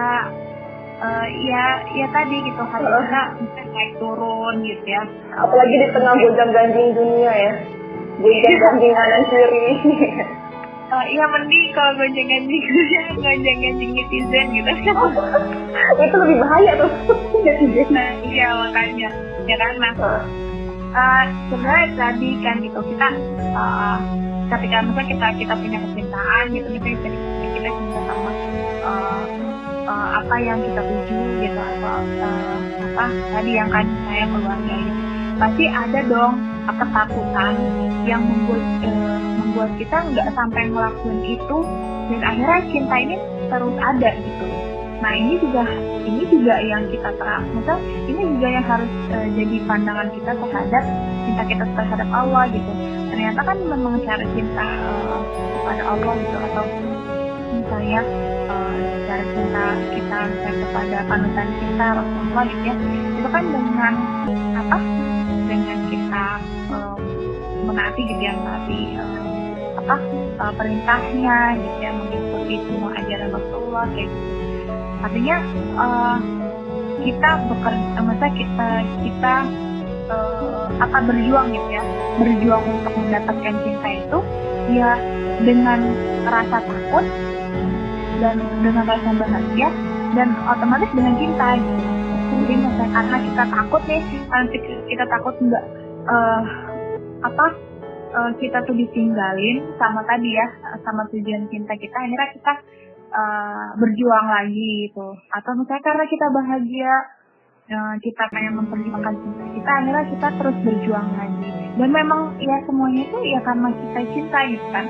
uh, 1.00 1.26
ya 1.48 1.64
ya 1.96 2.06
tadi 2.12 2.36
gitu 2.44 2.60
hati 2.60 2.84
kita 2.84 3.22
bisa 3.40 3.62
naik 3.72 3.92
turun 3.96 4.54
gitu 4.60 4.84
ya. 4.84 5.02
apalagi 5.32 5.74
di 5.80 5.88
tengah 5.96 6.12
gonjang 6.12 6.50
ganjing 6.52 6.88
dunia 6.92 7.32
ya 7.32 7.52
gonjang 8.20 8.56
ganjing 8.60 8.92
kanan 8.92 9.22
kiri 9.32 9.68
Uh, 10.88 11.04
iya 11.12 11.24
mending 11.28 11.64
kalau 11.72 11.92
gonjang 11.96 12.28
ganjing 12.28 12.62
gonjang 13.16 13.58
ganjing 13.64 13.90
netizen 13.96 14.46
gitu. 14.52 14.72
itu 16.04 16.16
lebih 16.20 16.36
bahaya 16.44 16.72
tuh 16.76 16.90
nah 17.96 18.08
iya 18.24 18.48
makanya 18.52 19.08
ya 19.48 19.56
kan 19.56 19.72
nah 19.80 19.92
uh, 20.92 21.24
sebenarnya 21.48 21.86
tadi 21.96 22.30
kan 22.44 22.56
gitu 22.60 22.80
kita 22.92 23.08
uh, 23.56 23.98
ketika 24.48 24.76
misalnya 24.80 25.08
kita 25.12 25.26
kita 25.44 25.54
punya 25.60 25.78
kecintaan 25.84 26.44
gitu 26.56 26.66
misalnya 26.72 26.96
kita, 26.96 27.08
kita 27.52 27.68
cinta 27.68 28.00
sama 28.08 28.30
uh, 28.84 29.22
uh, 29.84 30.08
apa 30.24 30.34
yang 30.40 30.58
kita 30.64 30.80
tuju 30.80 31.20
gitu 31.44 31.60
atau 31.60 32.00
uh, 32.00 32.58
apa 32.88 33.04
tadi 33.36 33.50
yang 33.52 33.68
kan 33.68 33.86
saya 34.08 34.24
keluarga 34.32 34.74
gitu 34.80 35.00
pasti 35.38 35.64
ada 35.70 36.00
dong 36.08 36.34
ketakutan 36.68 37.54
yang 38.08 38.22
membuat 38.24 38.64
uh, 38.84 39.20
membuat 39.44 39.70
kita 39.76 39.96
nggak 40.12 40.28
sampai 40.32 40.62
ngelakuin 40.72 41.20
itu 41.28 41.58
dan 42.08 42.20
akhirnya 42.24 42.60
cinta 42.72 42.96
ini 42.96 43.16
terus 43.52 43.76
ada 43.80 44.10
gitu 44.16 44.46
nah 44.98 45.12
ini 45.14 45.38
juga 45.38 45.62
ini 46.02 46.22
juga 46.26 46.54
yang 46.58 46.82
kita 46.90 47.10
misal 47.54 47.78
ini 48.10 48.22
juga 48.34 48.48
yang 48.50 48.66
harus 48.66 48.90
uh, 49.14 49.28
jadi 49.30 49.56
pandangan 49.62 50.08
kita 50.10 50.32
terhadap 50.34 50.84
cinta 51.28 51.42
kita 51.46 51.64
terhadap 51.76 52.08
Allah 52.10 52.44
gitu. 52.50 52.72
Ternyata 53.14 53.40
kan 53.46 53.58
memang 53.62 53.94
cara 54.02 54.24
cinta 54.34 54.66
uh, 54.66 55.22
kepada 55.30 55.82
Allah 55.86 56.12
gitu 56.18 56.36
atau 56.50 56.64
misalnya 57.54 58.00
uh, 58.50 58.74
cinta 59.34 59.64
kita 59.94 60.18
misalnya 60.26 60.58
kepada 60.66 60.98
panutan 61.06 61.48
kita 61.62 61.86
Rasulullah 61.94 62.44
gitu 62.48 62.62
ya 62.66 62.74
itu 63.18 63.28
kan 63.30 63.44
dengan 63.46 63.94
apa? 64.58 64.78
Dengan 65.48 65.78
kita 65.86 66.24
uh, 66.74 66.96
menaati 67.70 68.00
gitu 68.02 68.22
ya 68.22 68.32
menaati 68.34 68.80
uh, 68.98 69.18
apa 69.78 69.96
uh, 70.42 70.52
perintahnya 70.58 71.38
gitu 71.54 71.76
ya 71.86 71.90
mengikuti 71.94 72.56
semua 72.66 72.90
ajaran 72.98 73.30
Rasulullah 73.30 73.86
kayak 73.94 74.10
gitu 74.10 74.37
artinya 75.04 75.36
uh, 75.78 76.18
kita 76.98 77.30
bekerja 77.46 77.98
maksudnya 78.02 78.32
kita 78.34 78.68
kita 79.06 79.34
uh, 80.10 80.66
apa 80.82 80.98
berjuang 81.06 81.46
gitu 81.54 81.68
ya. 81.70 81.82
Berjuang 82.18 82.64
untuk 82.66 82.92
mendapatkan 82.98 83.54
cinta 83.62 83.88
itu 83.94 84.18
ya 84.74 84.92
dengan 85.46 85.80
rasa 86.26 86.58
takut 86.60 87.04
dan 88.18 88.36
dengan 88.60 88.84
rasa 88.84 89.10
bahagia 89.14 89.68
dan 90.18 90.28
otomatis 90.50 90.90
dengan 90.92 91.14
cinta. 91.14 91.48
Gitu 91.56 91.98
jadi 92.48 92.54
misalnya 92.64 92.88
karena 92.92 93.16
kita 93.24 93.44
takut 93.52 93.82
nih 93.88 94.02
karena 94.28 94.46
kita- 94.88 95.10
takut 95.12 95.34
nggak 95.36 95.64
eh, 96.08 96.42
apa 97.24 97.44
eh, 98.14 98.30
kita 98.40 98.58
tuh 98.64 98.76
ditinggalin 98.76 99.56
sama 99.76 100.00
tadi 100.08 100.30
ya 100.32 100.46
sama 100.84 101.04
tujuan 101.12 101.44
cinta 101.52 101.74
kita 101.76 101.96
akhirnya 101.96 102.28
kita 102.36 102.52
eh, 103.08 103.66
berjuang 103.76 104.26
lagi 104.28 104.88
gitu. 104.88 105.08
Atau 105.32 105.52
misalnya 105.56 105.82
karena 105.84 106.04
kita 106.08 106.26
bahagia 106.32 106.92
eh, 107.68 107.94
kita 108.04 108.24
pengen 108.32 108.54
memperjuangkan 108.64 109.14
cinta 109.20 109.44
kita 109.52 109.70
akhirnya 109.70 110.04
kita 110.12 110.28
terus 110.40 110.56
berjuang 110.64 111.08
lagi. 111.16 111.50
Dan 111.78 111.90
memang 111.94 112.20
ya 112.42 112.56
semuanya 112.66 113.02
itu 113.06 113.18
ya 113.24 113.40
karena 113.44 113.68
kita 113.70 114.00
cinta 114.12 114.38
gitu 114.48 114.66
kan. 114.74 114.86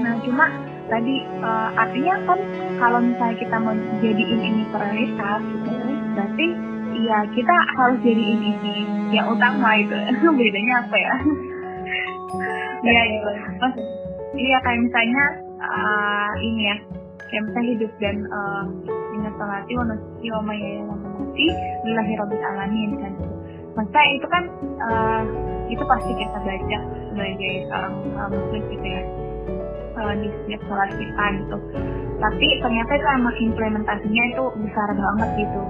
Nah 0.00 0.14
cuma 0.24 0.46
tadi 0.90 1.14
eh, 1.22 1.70
artinya 1.78 2.14
kan 2.26 2.40
kalau 2.78 2.98
misalnya 2.98 3.36
kita 3.38 3.56
mau 3.62 3.74
jadiin 4.02 4.40
ini 4.40 4.62
prioritas 4.72 5.40
gitu 5.46 5.90
berarti 6.10 6.46
ya 7.00 7.18
kita 7.32 7.56
harus 7.78 7.98
jadiin 8.02 8.42
ini 8.42 8.76
yang 9.14 9.30
utama 9.30 9.78
itu. 9.78 9.96
Bedanya 10.38 10.74
apa 10.84 10.96
ya? 10.98 11.14
Iya. 12.80 13.02
Mas, 13.60 13.76
iya 14.32 14.56
kayak 14.64 14.80
misalnya 14.88 15.24
eh, 15.60 16.32
ini 16.48 16.62
ya, 16.64 16.76
kayak 17.30 17.42
misalnya 17.46 17.70
hidup 17.78 17.92
dan 18.02 18.16
uh, 18.28 18.64
ingat 19.14 19.34
salati 19.38 19.72
wa 19.78 19.84
nusuki 19.86 20.28
wa 20.34 20.42
maya 20.42 20.70
wa 20.84 20.94
mamati 20.98 21.46
lillahi 21.86 22.12
rabbil 22.18 22.44
alamin 22.44 22.90
kan. 22.98 23.12
Masa 23.78 24.00
itu 24.18 24.26
kan 24.26 24.44
eh, 24.82 25.22
itu 25.70 25.82
pasti 25.86 26.10
kita 26.18 26.38
baca 26.42 26.78
sebagai 27.06 27.52
seorang 27.70 27.94
uh, 28.18 28.28
muslim 28.28 28.62
gitu 28.66 28.86
ya 28.86 29.02
eh, 29.94 30.14
di 30.18 30.28
setiap 30.28 30.60
sholat 30.66 30.90
kita 30.98 31.24
gitu. 31.38 31.56
Tapi 32.18 32.46
ternyata 32.60 32.92
itu 32.98 33.06
emang 33.06 33.36
implementasinya 33.38 34.24
itu 34.34 34.44
besar 34.66 34.88
banget 34.90 35.28
gitu. 35.46 35.62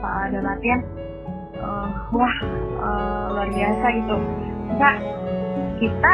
Uh, 0.00 0.24
dalam 0.30 0.46
artian 0.46 0.80
eh, 1.58 1.88
wah 2.14 2.36
eh, 2.80 3.24
luar 3.34 3.48
biasa 3.50 3.86
gitu. 3.98 4.16
Enggak 4.70 4.96
kita 5.82 6.12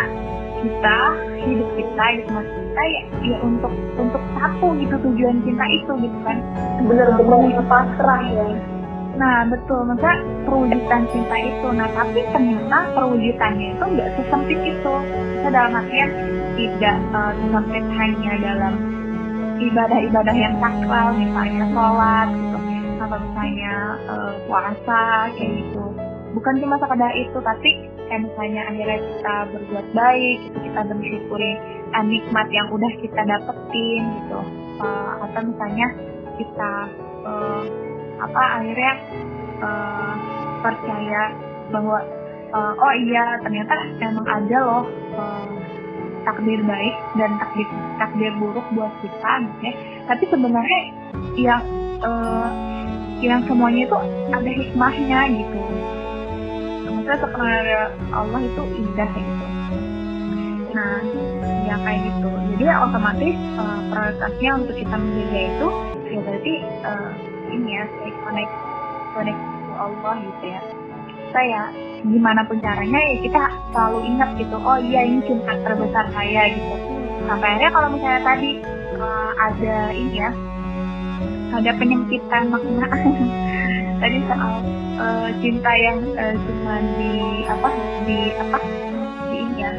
kita 0.65 0.97
hidup 1.45 1.69
kita 1.77 2.05
gitu 2.17 2.29
mas 2.33 2.49
kita 2.77 2.93
ya, 2.93 3.03
ya 3.25 3.39
untuk 3.41 3.73
untuk 3.97 4.21
satu 4.37 4.77
gitu 4.77 5.01
tujuan 5.01 5.41
cinta 5.49 5.65
itu 5.65 5.93
gitu 5.97 6.19
kan. 6.29 6.37
Bener-bener 6.85 7.65
pasrah 7.65 8.21
ya. 8.29 8.45
Nah 9.17 9.49
betul 9.49 9.81
maka 9.89 10.21
perwujudan 10.45 11.09
cinta 11.09 11.37
itu. 11.41 11.69
Nah 11.73 11.89
tapi 11.97 12.21
ternyata 12.37 12.79
perwujudannya 12.93 13.81
itu 13.81 13.85
nggak 13.97 14.09
sesempit 14.21 14.61
itu. 14.61 14.93
Kita 15.09 15.49
dalam 15.49 15.73
artian 15.73 16.11
tidak 16.61 16.97
uh, 17.17 17.33
sesempit 17.41 17.85
hanya 17.97 18.33
dalam 18.45 18.75
ibadah-ibadah 19.57 20.37
yang 20.37 20.55
sakral 20.61 21.17
misalnya 21.17 21.65
sholat 21.73 22.29
gitu. 22.29 22.59
Atau 23.01 23.19
misalnya 23.25 23.75
uh, 24.05 24.33
puasa 24.45 25.33
kayak 25.33 25.65
gitu. 25.65 25.85
Bukan 26.37 26.61
cuma 26.61 26.77
sekedar 26.77 27.13
itu 27.17 27.41
tapi 27.41 27.86
kayak 28.07 28.23
misalnya 28.27 28.63
akhirnya 28.71 28.99
kita 29.03 29.35
berbuat 29.53 29.87
baik 29.93 30.39
gitu, 30.47 30.59
kita 30.71 30.81
bersyukuri 30.87 31.53
uh, 31.95 32.05
nikmat 32.07 32.47
yang 32.55 32.69
udah 32.71 32.93
kita 33.03 33.21
dapetin 33.27 34.03
gitu. 34.23 34.41
Uh, 34.77 35.13
atau 35.25 35.41
misalnya 35.41 35.89
kita 36.37 36.73
uh, 37.25 37.63
apa 38.17 38.43
akhirnya 38.61 38.93
uh, 39.61 40.15
percaya 40.61 41.23
bahwa 41.73 41.99
uh, 42.53 42.73
oh 42.77 42.95
iya 42.97 43.41
ternyata 43.43 43.75
emang 44.01 44.27
ada 44.27 44.59
loh 44.63 44.85
uh, 45.17 45.49
takdir 46.27 46.61
baik 46.67 46.95
dan 47.17 47.31
takdir 47.39 47.69
takdir 47.99 48.33
buruk 48.39 48.67
buat 48.75 48.93
kita 49.03 49.33
gitu 49.47 49.61
ya. 49.65 49.75
Tapi 50.07 50.25
sebenarnya 50.31 50.81
yang 51.37 51.63
uh, 52.05 52.51
yang 53.25 53.41
semuanya 53.49 53.89
itu 53.89 53.99
ada 54.29 54.51
hikmahnya 54.51 55.21
gitu 55.41 55.63
maksudnya 57.07 57.23
sebenarnya 57.23 57.83
Allah 58.11 58.41
itu 58.43 58.63
indah 58.83 59.11
gitu. 59.15 59.47
Nah 60.75 60.99
ya 61.63 61.77
kayak 61.79 62.01
gitu. 62.03 62.29
Jadi 62.35 62.65
ya 62.67 62.77
otomatis 62.83 63.37
uh, 63.63 63.79
prioritasnya 63.95 64.51
untuk 64.59 64.75
kita 64.75 64.97
menjaga 64.99 65.41
itu 65.47 65.69
ya 66.11 66.19
berarti 66.27 66.55
uh, 66.83 67.11
ini 67.55 67.69
ya 67.79 67.85
stay 67.95 68.13
connect 68.27 68.53
connect 69.15 69.39
to 69.39 69.73
Allah 69.79 70.15
gitu 70.19 70.45
ya. 70.51 70.61
Kita 71.07 71.41
ya 71.47 71.63
gimana 72.03 72.41
pun 72.51 72.59
caranya 72.59 72.99
ya 72.99 73.15
kita 73.23 73.43
selalu 73.71 73.99
ingat 74.11 74.31
gitu 74.43 74.57
oh 74.59 74.79
iya 74.83 75.01
ini 75.07 75.23
cinta 75.31 75.55
terbesar 75.63 76.11
saya 76.11 76.43
gitu. 76.59 76.75
Sampai 77.31 77.47
akhirnya 77.55 77.71
kalau 77.71 77.89
misalnya 77.95 78.23
tadi 78.27 78.51
uh, 78.99 79.31
ada 79.39 79.77
ini 79.95 80.19
ya 80.19 80.31
ada 81.55 81.71
penyempitan 81.79 82.51
makna 82.51 82.91
tadi 84.01 84.19
soal 84.29 84.55
uh, 85.01 85.29
cinta 85.41 85.73
yang 85.77 85.99
uh, 86.17 86.35
cuma 86.37 86.75
di 86.97 87.13
apa 87.49 87.69
di 88.05 88.19
apa 88.37 88.59
di 89.31 89.37
ini 89.37 89.57
ya 89.61 89.73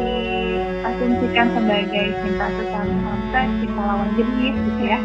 diasumsikan 0.00 1.46
sebagai 1.52 2.06
cinta 2.24 2.46
sesama 2.56 3.12
cinta 3.32 3.80
lawan 3.80 4.10
jenis 4.16 4.54
gitu 4.56 4.82
ya. 4.84 4.98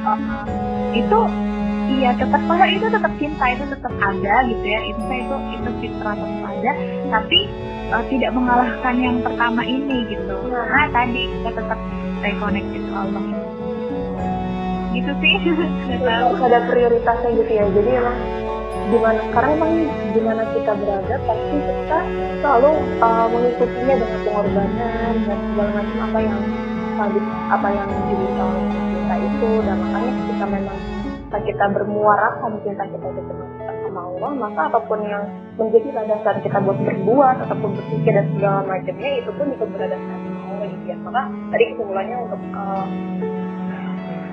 Uh, 0.00 0.44
itu 0.96 1.18
iya 2.00 2.10
tetap 2.16 2.40
kalau 2.48 2.66
itu 2.68 2.86
tetap 2.88 3.12
cinta 3.20 3.44
itu 3.52 3.64
tetap 3.68 3.92
ada 4.00 4.34
gitu 4.48 4.64
ya. 4.64 4.80
Itu 4.88 5.02
itu 5.08 5.36
itu 5.60 5.70
fitrah 5.84 6.14
tetap 6.16 6.42
ada 6.44 6.72
tapi 7.10 7.40
uh, 7.92 8.04
tidak 8.08 8.30
mengalahkan 8.36 8.94
yang 9.00 9.16
pertama 9.24 9.62
ini 9.64 10.04
gitu. 10.08 10.34
Nah 10.52 10.88
tadi 10.92 11.22
kita 11.40 11.50
tetap 11.56 11.78
stay 12.20 12.34
connected 12.36 12.82
to 12.84 12.92
Allah 12.92 13.24
gitu 14.94 15.12
sih. 15.22 15.34
Harus 16.06 16.40
ada 16.42 16.58
prioritasnya 16.66 17.30
gitu 17.38 17.52
ya. 17.52 17.64
Jadi 17.70 17.90
emang 17.94 18.18
di 18.90 18.98
mana 18.98 19.22
karena 19.30 19.50
emang 19.54 19.72
di 20.10 20.20
mana 20.20 20.42
kita 20.50 20.72
berada 20.74 21.14
pasti 21.22 21.56
kita 21.62 21.98
selalu 22.42 22.70
uh, 22.98 23.26
mengikutinya 23.30 23.94
dengan 24.02 24.20
pengorbanan 24.26 25.14
dan 25.28 25.38
segala 25.38 25.70
macam 25.78 25.98
apa 26.10 26.18
yang 26.18 26.40
apa 27.50 27.68
yang 27.70 27.88
diminta 28.10 28.42
oleh 28.44 28.64
kita 28.74 29.14
itu. 29.22 29.50
Dan 29.62 29.76
makanya 29.78 30.12
ketika 30.18 30.46
memang 30.48 30.78
kita 31.30 31.64
bermuarakan 31.72 32.50
cinta 32.66 32.84
kita 32.90 33.06
itu 33.06 33.32
sama 33.90 34.06
Allah 34.06 34.30
maka 34.38 34.60
apa 34.70 34.78
pun 34.86 35.02
yang 35.02 35.26
menjadi 35.58 35.90
landasan 35.90 36.38
kita 36.46 36.62
buat 36.62 36.78
berbuat 36.78 37.36
ataupun 37.42 37.70
berpikir 37.74 38.14
dan 38.14 38.26
segala 38.38 38.62
macamnya 38.62 39.10
itu 39.18 39.30
pun 39.34 39.46
ikut 39.50 39.68
berada 39.74 39.98
sama 39.98 40.40
Allah 40.46 40.66
gitu 40.70 40.84
ya. 40.86 40.96
Maka 41.02 41.22
tadi 41.50 41.64
kesimpulannya 41.74 42.16
untuk 42.22 42.40
uh, 42.54 42.86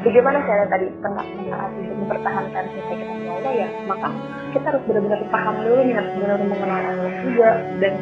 bagaimana 0.03 0.37
cara 0.45 0.63
tadi 0.69 0.85
saat 1.01 1.27
untuk 1.73 1.95
mempertahankan 2.05 2.63
cinta 2.73 2.93
kita 2.93 3.13
Allah 3.13 3.53
ya 3.53 3.67
maka 3.89 4.07
kita 4.53 4.65
harus 4.73 4.83
benar-benar 4.85 5.21
paham 5.29 5.55
dulu 5.63 5.81
nih 5.85 5.95
harus 5.95 6.11
benar-benar 6.17 6.47
mengenal 6.49 6.81
Allah 6.81 7.13
juga 7.23 7.49
dan 7.81 7.93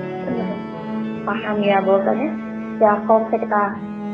paham 1.25 1.57
ya 1.63 1.77
bahwasanya 1.81 2.29
ya 2.79 2.91
kalau 3.07 3.19
misalnya 3.23 3.41
kita 3.47 3.63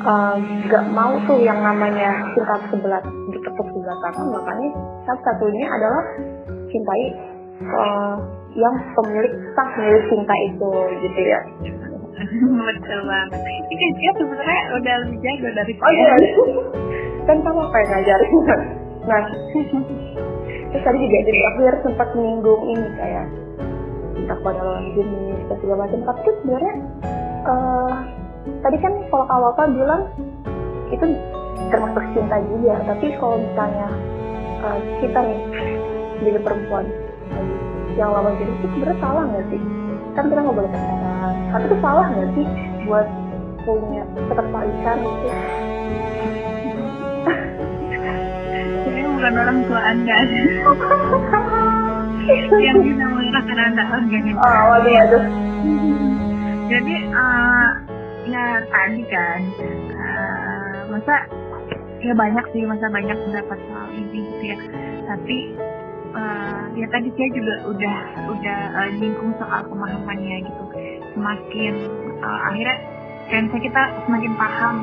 uh, 0.05 0.35
gak 0.69 0.85
mau 0.93 1.13
tuh 1.25 1.39
yang 1.41 1.59
namanya 1.61 2.09
cinta 2.33 2.55
sebelah 2.69 3.01
bertepuk 3.03 3.67
sebelah 3.73 3.97
tangan 4.09 4.27
makanya 4.31 4.69
salah 5.05 5.21
satunya 5.25 5.65
adalah 5.67 6.03
cintai 6.71 7.05
uh, 7.65 8.15
yang 8.55 8.75
pemilik 8.95 9.33
sang 9.55 9.69
pemilik 9.75 10.03
cinta 10.11 10.35
itu 10.43 10.71
gitu 11.07 11.21
ya. 11.23 11.39
Betul 12.67 12.99
banget. 13.07 13.39
Ini 13.47 13.75
kan 13.79 13.91
dia 13.97 14.11
sebenarnya 14.19 14.61
udah 14.77 14.95
lebih 15.07 15.17
jago 15.23 15.47
dari 15.55 15.73
oh 15.73 15.91
iya 15.95 16.09
kan 17.31 17.39
kamu 17.47 17.59
apa 17.63 17.77
yang 17.79 17.89
ngajarin? 17.95 18.33
Nah. 19.07 19.23
Terus 20.71 20.83
tadi 20.87 20.97
juga 21.03 21.19
di 21.27 21.41
akhir 21.51 21.73
sempat 21.83 22.07
menyinggung 22.15 22.63
ini 22.63 22.87
kayak 22.95 23.27
cinta 24.15 24.35
pada 24.39 24.59
lawan 24.59 24.87
jenis 24.95 25.39
dan 25.47 25.57
segala 25.63 25.77
macam. 25.87 25.99
Tapi 26.07 26.19
sebenarnya 26.43 26.73
uh, 27.47 27.93
tadi 28.63 28.77
kan 28.83 28.93
kalau 29.07 29.25
awal 29.31 29.51
kan 29.55 29.71
bilang 29.75 30.03
itu 30.91 31.05
termasuk 31.71 32.03
cinta 32.15 32.35
juga. 32.51 32.75
Tapi 32.87 33.05
kalau 33.19 33.35
misalnya 33.39 33.87
uh, 34.63 34.79
kita 34.99 35.19
nih 35.23 35.41
jadi 36.23 36.39
perempuan 36.43 36.85
yang 37.95 38.11
lawan 38.11 38.35
jenis 38.39 38.55
itu 38.59 38.67
sebenarnya 38.75 38.99
salah 39.03 39.23
nggak 39.27 39.45
sih? 39.51 39.61
Kan 40.15 40.23
kita 40.27 40.39
nggak 40.39 40.55
boleh 40.55 40.71
pacaran. 40.71 41.33
Tapi 41.51 41.63
itu 41.67 41.77
salah 41.79 42.05
nggak 42.11 42.29
sih 42.35 42.45
buat 42.87 43.07
punya 43.63 44.03
ketertarikan 44.29 44.97
gitu 44.99 45.27
bukan 49.31 49.47
orang 49.47 49.59
tua 49.63 49.79
anda. 49.79 50.17
Yang 52.59 52.77
bisa 52.83 53.03
mengarahkan 53.07 53.57
anda 53.71 53.83
enggak 53.95 54.23
oh 54.35 54.63
waduh 54.75 54.93
waduh 54.93 55.23
jadi 56.71 56.95
uh, 57.11 57.69
ya 58.27 58.43
tadi 58.71 59.03
kan 59.11 59.39
uh, 59.91 60.77
masa 60.87 61.15
ya 61.99 62.13
banyak 62.15 62.45
sih 62.55 62.63
masa 62.63 62.87
banyak 62.87 63.17
mendapat 63.27 63.59
soal 63.67 63.87
ini 63.91 64.19
gitu 64.23 64.43
ya. 64.55 64.57
Tapi 65.03 65.37
uh, 66.15 66.63
ya 66.79 66.87
tadi 66.91 67.11
saya 67.15 67.29
juga 67.35 67.55
udah 67.75 67.97
udah 68.35 68.59
uh, 68.71 68.89
nyinggung 68.99 69.35
soal 69.35 69.67
pemahamannya 69.67 70.47
gitu. 70.47 70.63
Semakin 71.11 71.73
uh, 72.23 72.39
akhirnya 72.51 72.77
kan 73.27 73.43
kita 73.51 73.83
semakin 74.07 74.33
paham. 74.39 74.75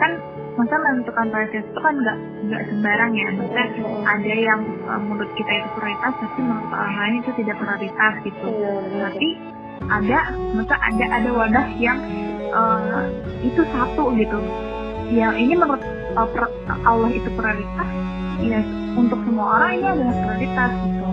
Kan 0.00 0.12
masa 0.60 0.76
menentukan 0.76 1.26
prioritas 1.32 1.64
itu 1.64 1.80
kan 1.80 1.94
nggak 1.96 2.18
nggak 2.52 2.62
sembarang 2.68 3.12
ya. 3.16 3.28
Maksudnya 3.32 3.66
ada 4.04 4.34
yang 4.36 4.60
uh, 4.84 5.00
menurut 5.00 5.32
kita 5.32 5.52
itu 5.56 5.68
prioritas 5.72 6.12
tapi 6.20 6.40
menurut 6.44 6.68
orang 6.68 6.96
lain 7.00 7.14
itu 7.24 7.30
tidak 7.40 7.56
prioritas 7.56 8.12
gitu. 8.28 8.46
Iya, 8.52 8.74
tapi 9.08 9.28
ada 9.88 10.18
masa 10.52 10.74
ada 10.76 11.04
ada 11.08 11.30
wadah 11.32 11.66
yang 11.80 11.98
uh, 12.52 13.08
itu 13.40 13.60
satu 13.72 14.12
gitu. 14.20 14.38
Ya 15.08 15.32
ini 15.32 15.56
menurut 15.56 15.80
uh, 16.20 16.28
Allah 16.84 17.10
itu 17.10 17.28
prioritas 17.32 17.88
ya 18.44 18.60
untuk 19.00 19.20
semua 19.24 19.46
orang 19.56 19.70
ini 19.80 19.86
adalah 19.88 20.14
prioritas 20.28 20.70
gitu. 20.84 21.08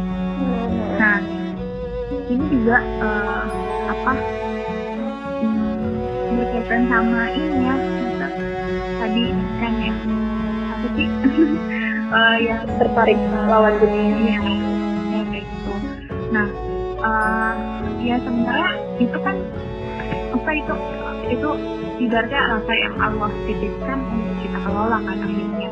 Nah 0.99 1.17
ini 2.27 2.43
juga 2.51 2.77
uh, 2.99 3.45
apa 3.87 4.13
hmm, 5.39 6.35
berkaitan 6.35 6.81
sama 6.91 7.21
ini 7.31 7.57
ya 7.63 7.75
tadi 9.07 9.23
kan 9.63 9.73
ya? 9.79 9.93
Apa 10.67 10.87
sih? 10.99 11.07
Uh, 12.11 12.37
yang 12.47 12.61
tertarik 12.75 13.19
lawan 13.47 13.73
jenis 13.79 14.19
ya, 14.19 14.39
ya 15.15 15.21
kayak 15.31 15.45
gitu. 15.47 15.71
Nah 16.35 16.47
uh, 16.99 17.53
ya 18.03 18.15
sebenarnya 18.19 18.71
itu 18.99 19.17
kan 19.23 19.35
apa 20.35 20.49
itu? 20.51 20.75
Itu 21.27 21.49
ibaratnya 22.03 22.41
rasa 22.59 22.73
yang 22.75 22.95
Allah 22.99 23.31
titipkan 23.47 23.99
untuk 24.11 24.35
kita 24.43 24.57
kelola 24.59 24.97
kan 24.99 25.17
akhirnya. 25.23 25.69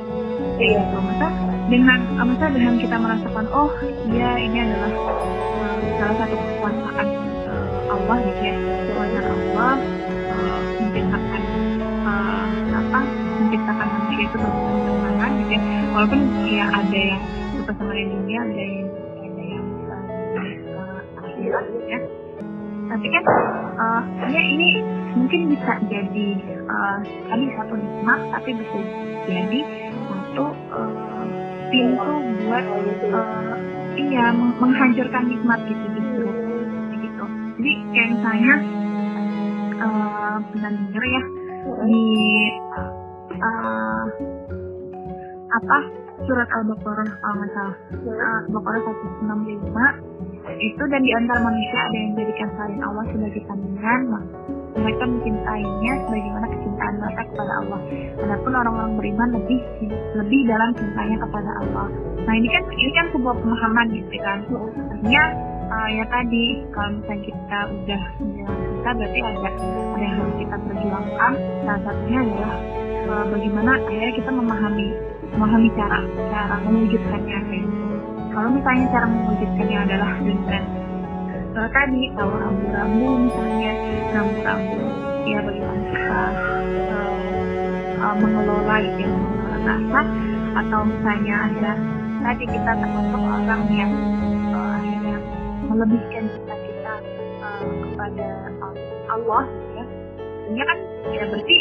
Iya 0.55 0.79
gitu. 0.79 0.97
Masa 1.03 1.27
dengan 1.67 1.99
masa 2.15 2.45
dengan 2.55 2.73
kita 2.79 2.95
merasakan 2.95 3.45
oh 3.51 3.71
iya 4.07 4.31
ini 4.39 4.57
adalah 4.63 4.91
uh, 5.11 5.79
salah 5.99 6.15
satu 6.23 6.35
kekuasaan 6.39 7.07
Allah 7.91 8.17
gitu 8.23 8.41
ya 8.47 8.55
kekuasaan 8.87 9.27
Allah 9.27 9.75
walaupun 15.95 16.21
ya 16.51 16.67
ada 16.75 16.99
yang 17.15 17.23
berpasangan 17.55 17.95
di 17.95 18.03
dunia 18.11 18.39
ada 18.43 18.63
yang 18.67 18.87
ada 19.15 19.43
yang 19.47 19.65
uh, 20.75 20.99
akhirat 21.23 21.63
gitu 21.71 21.87
ya. 21.87 21.99
Tapi 22.85 23.07
kan 23.07 23.23
uh, 23.79 24.01
ya 24.27 24.41
ini 24.43 24.69
mungkin 25.15 25.55
bisa 25.55 25.71
jadi 25.87 26.27
uh, 26.67 26.99
tadi 27.31 27.45
satu 27.55 27.73
nikmat 27.79 28.19
tapi 28.35 28.49
bisa 28.59 28.79
jadi 29.23 29.59
satu 30.11 30.45
uh, 30.75 31.25
pintu 31.71 32.13
buat 32.43 32.65
uh, 33.15 33.55
iya 33.95 34.35
menghancurkan 34.35 35.23
nikmat 35.31 35.59
gitu 35.63 35.85
justru 35.95 36.27
gitu. 36.91 37.25
Jadi 37.55 37.71
kayak 37.95 38.09
misalnya 38.19 38.53
uh, 39.79 40.37
denger 40.59 41.03
ya 41.07 41.23
di 41.87 42.03
uh, 43.39 44.03
apa 45.45 45.77
surat 46.25 46.49
al-baqarah 46.49 47.09
kalau 47.21 47.35
nggak 47.37 47.51
salah 47.53 47.75
uh, 48.01 48.41
baqarah 48.49 48.81
165 48.81 50.55
itu 50.61 50.83
dan 50.87 51.01
di 51.01 51.11
antara 51.17 51.39
manusia 51.41 51.79
ada 51.89 51.97
yang 51.97 52.09
menjadikan 52.15 52.47
selain 52.55 52.81
Allah 52.81 53.05
sebagai 53.11 53.41
tandingan 53.49 54.01
mereka 54.75 55.03
mencintainya 55.07 55.93
sebagaimana 56.05 56.47
kecintaan 56.51 56.95
mereka 56.99 57.21
kepada 57.31 57.53
Allah. 57.63 57.79
Adapun 58.27 58.51
orang-orang 58.53 58.91
beriman 58.99 59.29
lebih 59.39 59.59
lebih 60.19 60.41
dalam 60.51 60.69
cintanya 60.75 61.17
kepada 61.23 61.51
Allah. 61.63 61.87
Nah 62.27 62.33
ini 62.35 62.47
kan 62.51 62.63
ini 62.75 62.91
kan 62.91 63.07
sebuah 63.15 63.35
pemahaman 63.39 63.87
gitu 63.95 64.15
kan. 64.19 64.39
Artinya 64.91 65.23
uh, 65.71 65.89
ya 65.89 66.05
tadi 66.11 66.45
kalau 66.75 66.89
misalnya 66.99 67.23
kita 67.23 67.59
udah 67.71 68.01
menjalankan 68.19 68.67
cinta 68.67 68.89
berarti 68.93 69.19
ada 69.23 69.39
ada 69.39 70.03
yang 70.03 70.15
harus 70.19 70.35
kita 70.43 70.55
perjuangkan. 70.59 71.33
Salah 71.63 71.81
satunya 71.87 72.19
adalah 72.19 72.53
uh, 73.09 73.25
bagaimana 73.31 73.71
akhirnya 73.79 74.11
kita 74.19 74.31
memahami 74.35 74.87
memahami 75.33 75.69
cara 75.73 75.97
cara 76.29 76.55
mewujudkannya 76.67 77.37
kayak 77.49 77.63
gitu. 77.65 77.95
Kalau 78.35 78.49
misalnya 78.51 78.85
cara 78.91 79.05
mewujudkannya 79.07 79.77
adalah 79.87 80.11
dengan 80.21 80.63
uh, 81.55 81.69
tadi 81.71 82.01
kalau 82.13 82.35
rambu-rambu 82.35 83.07
misalnya 83.25 83.71
rambu-rambu 84.11 84.77
ya 85.25 85.39
bagaimana 85.41 85.83
kita 85.89 86.21
uh, 86.91 87.13
uh, 88.03 88.15
mengelola 88.19 88.75
gitu 88.83 88.99
ya 89.01 89.09
mengelola 89.65 90.01
atau 90.55 90.79
misalnya 90.87 91.35
ada 91.51 91.71
tadi 92.25 92.45
kita 92.47 92.71
termasuk 92.77 93.21
orang 93.23 93.61
yang 93.71 93.91
uh, 94.51 94.79
melebihkan 95.71 96.23
cinta 96.31 96.55
kita 96.59 96.93
uh, 97.41 97.63
kepada 97.63 98.27
Allah 99.09 99.43
ya 99.79 99.83
ini 100.51 100.61
kan 100.61 100.77
ya 101.15 101.23
berarti 101.31 101.57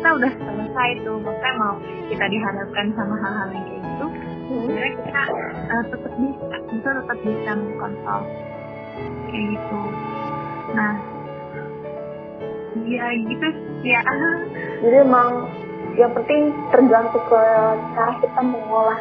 kita 0.00 0.16
udah 0.16 0.32
selesai 0.32 0.88
tuh. 1.04 1.20
Maksudnya 1.20 1.54
mau 1.60 1.76
kita 2.08 2.24
dihadapkan 2.24 2.86
sama 2.96 3.14
hal-hal 3.20 3.48
yang 3.52 3.64
kayak 3.68 3.82
gitu 3.84 4.06
sebenarnya 4.48 4.92
kita 4.96 5.22
uh, 5.68 5.84
tetap 5.92 6.12
bisa 6.16 6.56
kita 6.72 6.88
tetap 7.04 7.18
bisa 7.20 7.50
mengkontrol 7.52 8.22
kayak 9.28 9.44
gitu. 9.52 9.80
Nah 10.72 10.94
ya 12.88 13.04
gitu 13.12 13.46
ya. 13.84 14.00
Jadi 14.80 14.96
emang 15.04 15.28
yang 16.00 16.16
penting 16.16 16.56
tergantung 16.72 17.24
ke 17.28 17.42
cara 17.92 18.12
kita 18.24 18.40
mengolah 18.40 19.00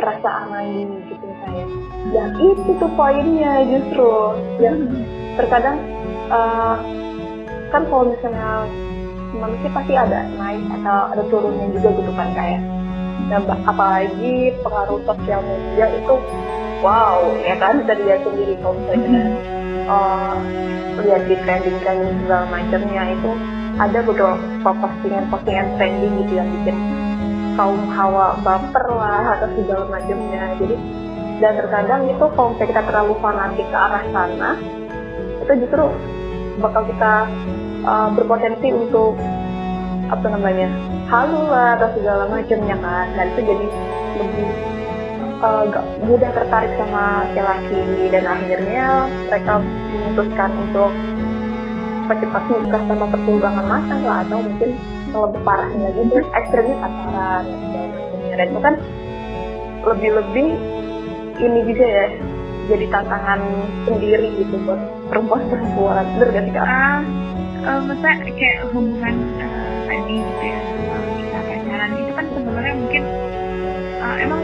perasaan 0.00 0.48
lagi 0.48 0.86
gitu 1.12 1.26
saya 1.44 1.66
dan 2.14 2.30
itu 2.40 2.70
tuh 2.72 2.90
poinnya 2.96 3.68
justru. 3.68 4.12
Dan 4.56 4.96
terkadang 5.36 5.76
uh, 6.32 6.80
kan 7.68 7.84
kalau 7.84 8.10
misalnya 8.10 8.64
manusia 9.36 9.68
pasti 9.72 9.92
ada 9.94 10.24
naik 10.36 10.64
atau 10.80 10.98
ada 11.12 11.22
turunnya 11.28 11.66
juga 11.76 11.88
gitu 11.92 12.12
kan 12.16 12.28
kayak 12.32 12.60
dan 13.28 13.42
apalagi 13.68 14.56
pengaruh 14.64 15.00
sosial 15.04 15.40
media 15.44 15.86
itu 16.00 16.14
wow 16.80 17.20
ya 17.44 17.54
kan 17.60 17.84
dari 17.84 18.02
dia 18.08 18.16
sendiri 18.24 18.54
kalau 18.64 18.74
misalnya 18.80 19.20
uh, 19.90 20.36
lihat 21.04 21.22
di 21.28 21.36
trending 21.44 21.76
trending 21.84 22.16
segala 22.24 22.44
macamnya 22.48 23.02
itu 23.12 23.30
ada 23.78 23.98
beberapa 24.02 24.70
postingan-postingan 24.82 25.78
trending 25.78 26.12
gitu 26.26 26.32
yang 26.40 26.48
bikin 26.50 26.76
kaum 27.54 27.90
hawa 27.90 28.38
baper 28.46 28.86
lah 28.94 29.34
atau 29.38 29.50
segala 29.58 29.86
macamnya. 29.90 30.54
Jadi 30.62 30.76
dan 31.38 31.54
terkadang 31.54 32.02
itu 32.10 32.24
kalau 32.34 32.54
misalnya 32.54 32.70
kita 32.74 32.82
terlalu 32.90 33.14
fanatik 33.22 33.66
ke 33.70 33.78
arah 33.78 34.04
sana 34.10 34.50
itu 35.38 35.52
justru 35.62 35.84
bakal 36.58 36.82
kita 36.90 37.12
uh, 37.84 38.08
berpotensi 38.14 38.68
untuk 38.72 39.14
apa 40.08 40.24
namanya 40.24 40.72
halu 41.12 41.44
atau 41.52 41.88
segala 41.98 42.24
macamnya 42.32 42.76
kan. 42.80 43.06
Dan 43.14 43.26
itu 43.34 43.40
jadi 43.44 43.66
lebih 44.18 44.48
uh, 45.44 45.64
mudah 46.06 46.30
tertarik 46.32 46.72
sama 46.80 47.28
laki-laki. 47.28 47.82
Dan 48.10 48.24
akhirnya 48.24 48.86
mereka 49.28 49.60
memutuskan 49.92 50.50
untuk 50.68 50.90
cepat 52.08 52.44
nikah 52.48 52.82
sama 52.88 53.04
pertimbangan 53.12 53.66
matang 53.68 54.00
lah 54.00 54.24
atau 54.24 54.40
mungkin 54.40 54.70
lebih 55.12 55.40
parahnya 55.44 55.88
lagi 55.92 56.00
itu 56.08 56.16
ekstrimnya 56.32 56.76
pacaran 56.80 57.44
dan 58.38 58.46
itu 58.48 58.60
kan 58.62 58.74
lebih-lebih 59.82 60.48
ini 61.38 61.60
juga 61.68 61.86
ya 61.86 62.06
jadi 62.68 62.84
tantangan 62.92 63.40
sendiri 63.88 64.28
gitu 64.36 64.60
buat 64.68 64.76
perempuan-perempuan. 65.08 66.04
Bener 66.20 66.28
gak 66.36 66.44
sih 66.44 66.52
kak? 66.52 67.00
Uh, 67.58 67.66
uh, 67.66 67.80
masa 67.90 68.10
kayak 68.22 68.70
hubungan 68.70 69.14
uh, 69.42 69.82
tadi 69.90 70.14
gitu 70.14 70.44
ya 70.46 70.60
kita 71.18 71.38
pacaran 71.42 71.90
itu 71.98 72.12
kan 72.14 72.26
sebenarnya 72.30 72.74
mungkin 72.78 73.02
uh, 73.98 74.16
emang 74.22 74.40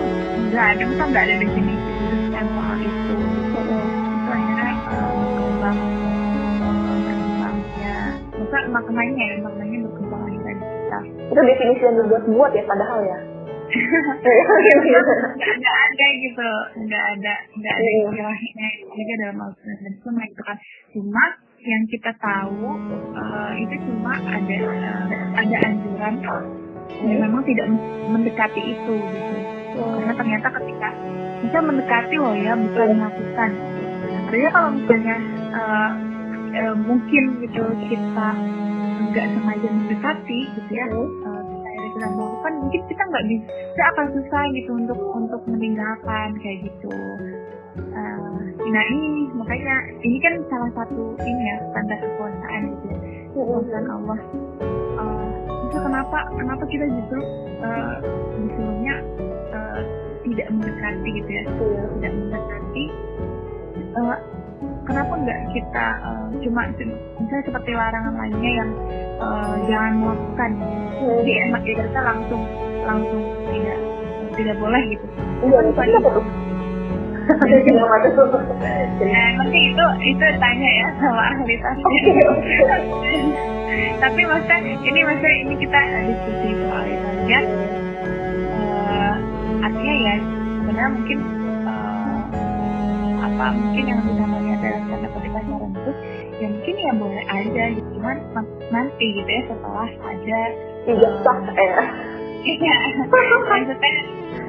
nggak 0.50 0.66
ada 0.74 0.82
masa 0.82 1.04
nggak 1.14 1.24
ada 1.30 1.34
definisi 1.38 1.90
khusus 1.94 2.22
yang 2.34 2.48
soal 2.50 2.78
itu. 2.82 3.14
Itu 3.14 4.30
akhirnya 4.34 4.74
uh, 4.90 5.10
berkembang 5.14 5.78
berkembangnya. 7.06 7.94
Masa 8.34 8.58
maknanya 8.74 9.24
ya 9.30 9.36
maknanya 9.46 9.78
berkembang 9.86 10.22
akhirnya 10.26 10.54
di 10.58 10.66
kita. 10.66 10.98
Itu 11.30 11.40
definisi 11.46 11.82
yang 11.86 11.94
dibuat-buat 12.02 12.50
ya 12.50 12.64
padahal 12.66 13.00
ya? 13.06 13.18
Nggak 15.54 15.76
ada 15.88 16.06
gitu 16.20 16.48
nggak 16.84 17.04
ada 17.16 17.34
nggak 17.58 17.74
ada 17.78 17.88
istilahnya. 17.94 18.68
Juga 18.90 19.14
dalam 19.22 19.38
Al-Quran 19.38 20.26
itu 20.26 20.42
kan 20.42 20.56
cuma 20.94 21.24
yang 21.64 21.82
kita 21.88 22.12
tahu 22.20 22.76
uh, 23.16 23.52
itu 23.56 23.74
cuma 23.88 24.12
ada 24.20 24.58
uh, 24.68 25.04
ada 25.40 25.56
anjuran 25.64 26.14
dan 26.20 26.44
memang 27.08 27.42
tidak 27.48 27.66
mendekati 28.12 28.62
itu 28.76 28.94
gitu. 29.00 29.36
Karena 29.74 30.12
ternyata 30.12 30.48
ketika 30.60 30.88
bisa 31.40 31.58
mendekati 31.64 32.14
loh 32.20 32.36
ya 32.36 32.52
bukan 32.52 32.88
melakukan. 33.00 33.50
Artinya 34.28 34.50
kalau 34.52 34.70
misalnya 34.76 35.16
uh, 35.56 35.90
uh, 36.52 36.74
mungkin 36.84 37.24
gitu 37.40 37.64
kita 37.88 38.28
nggak 39.10 39.26
sengaja 39.32 39.68
mendekati 39.68 40.38
gitu 40.60 40.70
ya 40.70 40.86
uh, 40.92 41.42
kita 41.94 42.06
melakukan 42.10 42.52
mungkin 42.60 42.82
kita 42.90 43.02
nggak 43.06 43.24
bisa 43.30 43.82
akan 43.94 44.06
susah 44.18 44.42
gitu 44.52 44.70
untuk 44.74 44.98
untuk 45.14 45.42
meninggalkan 45.46 46.28
kayak 46.42 46.58
gitu 46.66 46.94
nah 48.64 48.84
ini 48.88 49.28
makanya 49.36 49.76
ini 50.00 50.16
kan 50.24 50.34
salah 50.48 50.70
satu 50.72 51.12
ini 51.20 51.42
ya 51.52 51.56
tanda 51.76 51.96
kekuasaan 52.00 52.62
gitu. 52.80 52.96
Kekuasaan 53.36 53.86
Allah. 53.92 54.18
Uh, 54.94 55.28
itu 55.68 55.76
kenapa 55.82 56.18
kenapa 56.38 56.64
kita 56.70 56.86
justru 56.88 57.20
uh, 57.60 57.96
disuruhnya 58.40 58.94
uh, 59.52 59.80
tidak 60.24 60.46
mendekati 60.48 61.08
gitu 61.12 61.30
ya? 61.30 61.42
Tidak 61.44 62.12
mendekati. 62.14 62.84
Uh, 63.94 64.16
kenapa 64.88 65.12
nggak 65.12 65.40
kita 65.52 65.86
uh, 66.00 66.26
cuma 66.40 66.62
misalnya 66.72 67.44
seperti 67.44 67.70
larangan 67.76 68.14
lainnya 68.16 68.52
yang 68.64 68.70
uh, 69.20 69.54
jangan 69.68 69.92
melakukan. 70.00 70.50
Jadi 71.04 71.32
enak 71.52 71.62
ya 71.68 71.74
kita 71.84 72.00
langsung 72.00 72.42
langsung 72.88 73.22
tidak 73.52 73.78
tidak 74.40 74.56
boleh 74.56 74.82
gitu. 74.88 75.06
Iya 75.44 75.58
itu 75.68 76.10
Nah, 77.24 79.28
nanti 79.40 79.58
itu 79.72 79.84
itu 80.04 80.26
tanya 80.36 80.70
ya 80.70 80.88
sama 81.00 81.24
ahli 81.32 81.54
tafsir. 81.56 82.28
Tapi 84.00 84.20
masa 84.28 84.54
ini 84.60 85.00
masa 85.02 85.28
ini 85.28 85.54
kita 85.56 85.78
diskusi 86.04 86.48
soal 86.60 86.84
itu 86.84 87.08
ya. 87.28 87.40
Uh, 88.54 89.16
artinya 89.64 89.94
ya 89.96 90.14
sebenarnya 90.60 90.90
mungkin 90.92 91.18
uh, 91.64 92.20
apa 93.24 93.46
mungkin 93.56 93.84
yang 93.88 94.00
namanya 94.04 94.52
adalah 94.60 94.80
tanda 94.84 95.08
petik 95.08 95.32
pacaran 95.32 95.70
itu 95.72 95.92
ya 96.38 96.46
mungkin 96.52 96.74
ya 96.76 96.92
boleh 96.92 97.24
aja 97.30 97.64
gitu 97.72 97.88
cuman 97.96 98.16
nanti 98.68 99.04
gitu 99.16 99.30
ya 99.30 99.42
setelah 99.48 99.88
ada 99.88 100.40
ijazah 100.84 101.38
uh, 101.40 101.56
ya 101.56 101.84
iya 102.44 102.76
maksudnya 103.48 103.92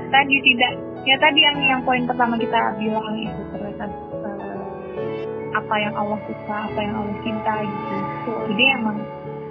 tadi 0.09 0.35
tidak 0.41 0.71
ya 1.05 1.15
tadi 1.21 1.39
yang 1.41 1.57
yang 1.61 1.81
poin 1.85 2.03
pertama 2.09 2.35
kita 2.37 2.73
bilang 2.81 3.15
itu 3.17 3.41
terus 3.53 3.77
uh, 3.79 4.65
apa 5.55 5.75
yang 5.81 5.93
Allah 5.95 6.19
suka 6.25 6.57
apa 6.69 6.79
yang 6.81 6.95
Allah 6.97 7.15
cinta 7.21 7.53
gitu. 7.63 8.31
Jadi 8.53 8.63
emang 8.75 8.97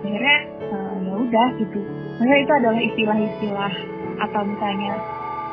akhirnya 0.04 0.36
uh, 0.70 0.94
ya 1.00 1.14
udah 1.16 1.48
gitu. 1.62 1.80
Maksudnya 2.20 2.38
itu 2.42 2.52
adalah 2.52 2.80
istilah-istilah 2.82 3.72
atau 4.14 4.42
misalnya 4.46 4.92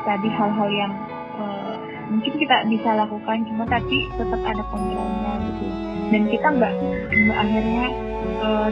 tadi 0.06 0.28
hal-hal 0.28 0.68
yang 0.70 0.92
uh, 1.38 1.74
mungkin 2.10 2.32
kita 2.36 2.56
bisa 2.68 2.90
lakukan 2.98 3.38
cuma 3.48 3.64
tapi 3.66 3.96
tetap 4.18 4.40
ada 4.42 4.62
kontrolnya 4.68 5.32
gitu. 5.50 5.66
Dan 6.12 6.22
kita 6.28 6.46
nggak 6.52 6.74
nggak 7.10 7.38
akhirnya 7.38 7.86
uh, 8.44 8.70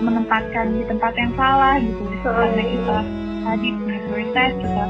menempatkan 0.00 0.66
di 0.72 0.82
tempat 0.88 1.12
yang 1.18 1.32
salah 1.36 1.76
gitu. 1.82 2.02
Karena 2.24 2.62
kita 2.64 2.98
tadi 3.40 3.68
prioritas 3.84 4.50
kita 4.56 4.84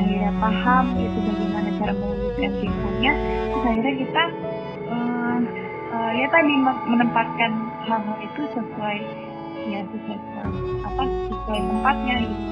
akhirnya 0.00 0.32
paham 0.40 0.84
gitu 0.96 1.18
bagaimana 1.28 1.68
cara 1.76 1.92
mewujudkan 1.92 2.50
cintanya 2.56 3.12
terus 3.52 3.64
akhirnya 3.68 3.94
kita 4.00 4.22
uh, 4.88 5.38
uh, 5.92 6.10
ya 6.16 6.26
tadi 6.32 6.54
menempatkan 6.88 7.50
hal-hal 7.84 8.16
itu 8.24 8.42
sesuai 8.56 8.98
ya 9.68 9.80
sesuai 9.92 10.18
apa 10.88 11.02
sesuai 11.28 11.60
tempatnya 11.68 12.14
gitu. 12.24 12.48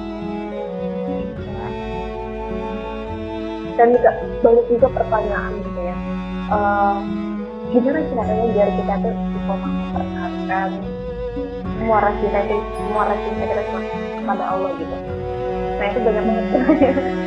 Dan 3.79 3.95
juga 3.95 4.11
banyak 4.43 4.65
juga 4.67 4.87
pertanyaan 4.91 5.51
gitu 5.63 5.79
ya. 5.79 5.95
Uh, 6.51 6.99
gimana 7.71 7.99
caranya 8.11 8.45
biar 8.51 8.69
kita 8.75 8.93
tuh 8.99 9.13
bisa 9.15 9.53
mempertahankan 9.55 10.69
semua 11.79 11.97
rasa 12.03 12.17
cinta 12.19 12.39
itu 12.43 12.57
semua 12.75 13.03
rasa 13.07 13.23
cinta 13.23 13.45
kita 13.47 13.63
kepada 14.19 14.43
Allah 14.51 14.71
gitu. 14.75 14.95
Nah 15.79 15.85
itu 15.87 15.99
banyak 16.03 16.23
banget 16.27 16.45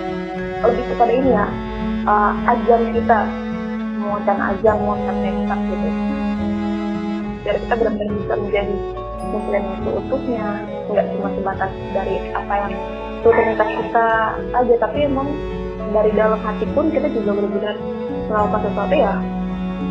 lebih 0.63 0.85
kepada 0.95 1.13
ini 1.13 1.31
ya 1.35 1.47
uh, 2.07 2.33
ajang 2.53 2.83
kita. 2.95 3.21
Menguatkan 4.03 4.39
ajang 4.51 4.77
menguatkan 4.83 5.17
tekad 5.23 5.61
gitu. 5.63 5.89
Biar 7.43 7.57
kita 7.59 7.75
benar-benar 7.75 8.15
bisa 8.19 8.35
menjadi 8.39 8.75
muslim 9.33 9.63
yang 9.63 9.79
seutuhnya 9.83 10.47
nggak 10.91 11.07
cuma 11.17 11.29
sebatas 11.33 11.71
dari 11.95 12.17
apa 12.35 12.55
yang 12.67 12.73
rutinitas 13.23 13.71
kita 13.79 14.09
aja 14.53 14.75
tapi 14.83 14.99
emang 15.07 15.29
dari 15.95 16.11
dalam 16.13 16.41
hati 16.43 16.67
pun 16.75 16.91
kita 16.91 17.07
juga 17.15 17.31
benar-benar 17.39 17.77
melakukan 18.27 18.61
sesuatu 18.67 18.95
ya 18.95 19.15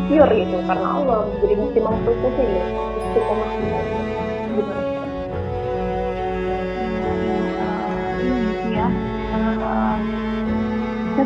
pure 0.06 0.32
gitu. 0.36 0.56
Karena 0.68 0.88
Allah 1.00 1.20
jadi 1.40 1.54
mesti 1.56 1.78
mengkhususi 1.80 2.44
ya 2.44 2.66
istiqomah 3.10 4.01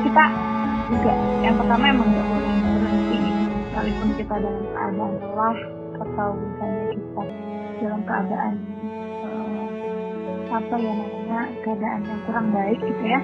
kita 0.01 0.25
juga. 0.91 1.13
Yang 1.43 1.55
pertama 1.63 1.85
emang 1.91 2.09
nggak 2.13 2.27
boleh 2.29 2.53
berhenti. 2.63 3.19
Sekalipun 3.67 4.09
kita 4.17 4.35
dalam 4.41 4.65
keadaan 4.73 5.13
lelah 5.21 5.59
atau 5.97 6.29
misalnya 6.37 6.85
kita 6.93 7.23
dalam 7.77 8.01
keadaan 8.05 8.55
uh, 9.25 10.57
apa 10.57 10.75
ya 10.77 10.93
namanya 10.93 11.41
keadaan 11.65 12.01
yang 12.05 12.21
kurang 12.29 12.47
baik 12.53 12.79
gitu 12.81 13.05
ya. 13.05 13.21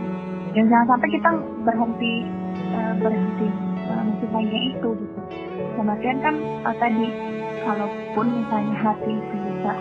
Dan 0.53 0.65
jangan 0.69 0.87
sampai 0.97 1.09
kita 1.13 1.31
berhenti 1.65 2.13
uh, 2.77 2.95
berhenti 3.01 3.49
uh, 3.89 4.03
itu 4.77 4.89
gitu. 4.97 5.21
Kemudian 5.77 6.17
kan 6.21 6.35
uh, 6.69 6.77
tadi 6.77 7.07
kalaupun 7.63 8.27
misalnya 8.43 8.77
hati 8.77 9.13
itu 9.13 9.35
bisa 9.49 9.75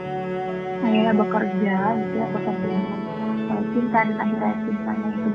akhirnya 0.81 1.13
bekerja 1.13 1.75
gitu 1.97 2.15
ya 2.17 2.27
bekerja 2.33 3.01
cinta 3.71 3.99
dan 4.03 4.17
akhirnya 4.19 4.53
cintanya 4.67 5.09
itu 5.15 5.29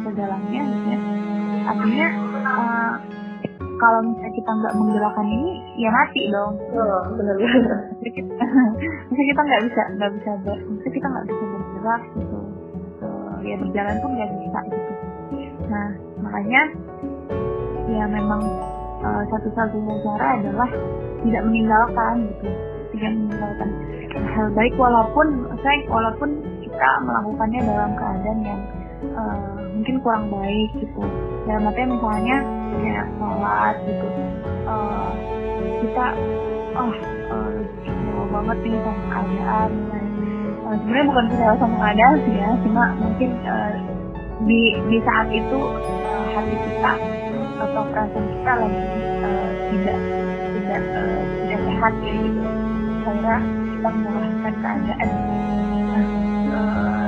menggerakkan 0.00 0.40
segalanya 0.40 0.60
gitu 0.64 0.88
ya. 0.88 1.00
Artinya 1.68 2.08
uh, 2.40 2.92
kalau 3.80 4.00
misalnya 4.04 4.32
kita 4.36 4.50
nggak 4.50 4.74
menggerakkan 4.76 5.26
ini 5.28 5.50
ya 5.80 5.90
mati 5.92 6.22
dong. 6.32 6.52
Oh, 6.76 7.02
benar-benar 7.16 7.78
misalnya 8.00 9.24
kita 9.32 9.40
nggak 9.40 9.62
bisa 9.68 9.82
nggak 9.96 10.10
bisa 10.20 10.30
ber, 10.44 10.58
misalnya 10.68 10.92
kita 10.92 11.06
nggak 11.08 11.26
bisa 11.28 11.44
bergerak 11.44 12.02
gitu. 12.16 12.38
Uh, 13.00 13.34
ya 13.44 13.54
berjalan 13.56 13.96
pun 14.00 14.10
nggak 14.16 14.30
bisa 14.36 14.60
gitu. 14.68 14.92
Nah 15.68 15.88
makanya 16.20 16.62
ya 17.90 18.04
memang 18.06 18.42
uh, 19.04 19.22
satu-satunya 19.32 19.94
cara 20.04 20.26
adalah 20.40 20.68
tidak 21.24 21.42
meninggalkan 21.48 22.14
gitu. 22.28 22.48
Tidak 22.96 23.10
meninggalkan. 23.16 23.68
Hal 24.10 24.50
baik 24.52 24.74
walaupun 24.74 25.26
saya 25.62 25.78
walaupun 25.86 26.30
kita 26.60 26.90
melakukannya 27.06 27.60
dalam 27.62 27.90
keadaan 27.94 28.38
yang 28.42 28.60
uh, 29.14 29.59
mungkin 29.80 29.96
kurang 30.04 30.28
baik 30.28 30.68
gitu. 30.76 31.00
Dalam 31.48 31.72
artinya 31.72 31.88
misalnya 31.96 32.36
kayak 32.76 33.06
sholat 33.16 33.74
gitu. 33.88 34.06
Uh, 34.68 35.08
kita 35.80 36.06
oh 36.76 36.92
uh, 37.32 38.24
banget 38.28 38.56
nih 38.60 38.76
sama 38.84 39.02
keadaan 39.08 39.70
uh, 40.68 40.76
sebenarnya 40.84 41.06
bukan 41.08 41.24
kecewa 41.32 41.54
sama 41.56 41.76
keadaan 41.80 42.16
sih 42.28 42.36
ya. 42.36 42.50
Cuma 42.60 42.84
mungkin 43.00 43.30
uh, 43.48 43.72
di 44.44 44.60
di 44.92 44.96
saat 45.00 45.32
itu 45.32 45.58
uh, 45.64 46.24
hati 46.36 46.54
kita 46.60 46.92
atau 47.64 47.82
perasaan 47.88 48.26
kita 48.36 48.52
lagi 48.60 48.84
uh, 49.24 49.48
tidak 49.72 49.98
tidak 50.60 50.82
uh, 50.92 51.20
tidak 51.24 51.60
sehat 51.64 51.92
ya 52.04 52.14
gitu. 52.20 52.40
Akhirnya 53.00 53.36
kita 53.48 53.88
menyalahkan 53.96 54.54
keadaan 54.60 55.08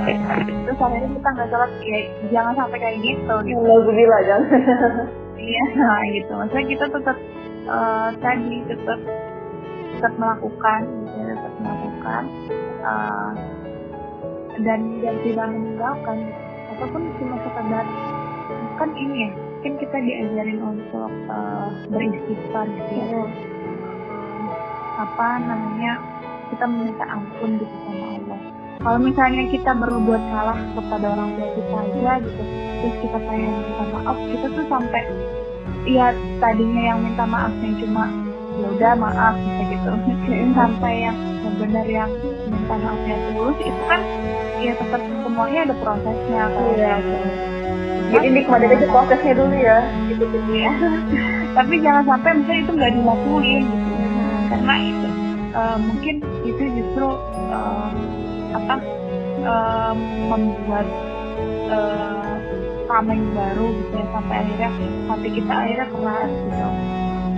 terus 0.02 0.78
akhirnya 0.80 1.10
kita 1.14 1.28
nggak 1.32 1.48
sholat 1.50 1.70
ya 1.82 1.98
jangan 2.32 2.54
sampai 2.58 2.78
kayak 2.78 2.98
gitu 3.02 3.34
gitu. 3.46 3.60
Alhamdulillah 3.62 4.20
jangan. 4.26 4.48
Iya 5.42 5.64
nah, 5.74 5.98
gitu. 6.14 6.32
Maksudnya 6.38 6.66
kita 6.70 6.86
tetap 6.86 7.18
uh, 7.66 8.14
tadi 8.22 8.62
tetap 8.62 9.00
tetap 9.98 10.12
melakukan 10.14 10.80
gitu 10.86 11.18
ya, 11.18 11.34
tetap 11.34 11.54
melakukan 11.58 12.22
uh, 12.86 13.30
dan 14.62 14.80
dan 15.02 15.14
tidak 15.26 15.46
meninggalkan. 15.50 16.18
Ataupun 16.78 17.02
cuma 17.18 17.36
sekedar 17.42 17.86
kan 18.78 18.90
ini 18.94 19.14
ya 19.26 19.30
kan 19.62 19.74
kita 19.78 19.96
diajarin 20.02 20.60
untuk 20.62 21.10
uh, 21.30 21.70
beristighfar 21.90 22.66
gitu 22.66 22.92
ya. 22.98 23.06
Hmm. 23.06 23.28
apa 24.98 25.28
namanya 25.42 25.92
kita 26.50 26.64
meminta 26.66 27.04
ampun 27.06 27.62
gitu 27.62 27.76
Allah 27.86 28.01
kalau 28.80 28.98
misalnya 29.02 29.44
kita 29.52 29.70
berbuat 29.76 30.22
salah 30.32 30.58
kepada 30.72 31.06
orang 31.12 31.28
tua 31.36 31.48
kita 31.52 31.76
aja 31.76 32.12
gitu 32.24 32.42
terus 32.82 32.96
kita 33.04 33.18
pengen 33.28 33.52
minta 33.52 33.84
maaf 33.94 34.16
kita 34.26 34.46
tuh 34.50 34.66
sampai 34.66 35.02
ya 35.86 36.14
tadinya 36.38 36.82
yang 36.94 36.98
minta 37.02 37.24
maafnya 37.26 37.70
cuma 37.82 38.04
ya 38.58 38.66
udah 38.68 38.92
maaf 38.98 39.34
bisa 39.40 39.62
gitu. 39.72 39.90
Sampai 40.58 40.94
yang 41.08 41.16
benar 41.58 41.86
yang 41.86 42.10
minta 42.48 42.74
maafnya 42.74 43.16
tulus 43.32 43.58
itu 43.62 43.82
kan 43.86 44.00
ya 44.62 44.72
tetap 44.78 45.02
semuanya 45.22 45.60
ada 45.66 45.74
prosesnya 45.78 46.42
kan? 46.50 46.64
Iya. 46.78 46.96
jadi 48.12 48.26
nikmatin 48.28 48.74
aja 48.76 48.86
prosesnya 48.90 49.32
dulu 49.34 49.56
ya. 49.56 49.78
Ikutin 50.12 50.44
ya 50.52 50.72
tapi 51.56 51.74
jangan 51.82 52.04
sampai 52.08 52.30
misalnya 52.40 52.62
itu 52.62 52.72
nggak 52.76 52.92
dilakuin 52.98 53.62
gitu. 53.66 53.94
Karena 54.52 54.74
itu 54.78 55.08
eh, 55.54 55.76
mungkin 55.80 56.14
itu 56.44 56.62
justru 56.78 57.08
eh, 57.50 57.88
apa 58.52 58.76
eh, 59.42 59.94
membuat 60.28 60.86
tameng 62.92 63.24
baru 63.32 63.66
gitu 63.72 63.94
ya 63.96 64.06
sampai 64.12 64.36
akhirnya 64.44 64.70
hati 65.08 65.28
kita 65.32 65.52
akhirnya 65.52 65.86
keras 65.88 66.28
gitu. 66.28 66.68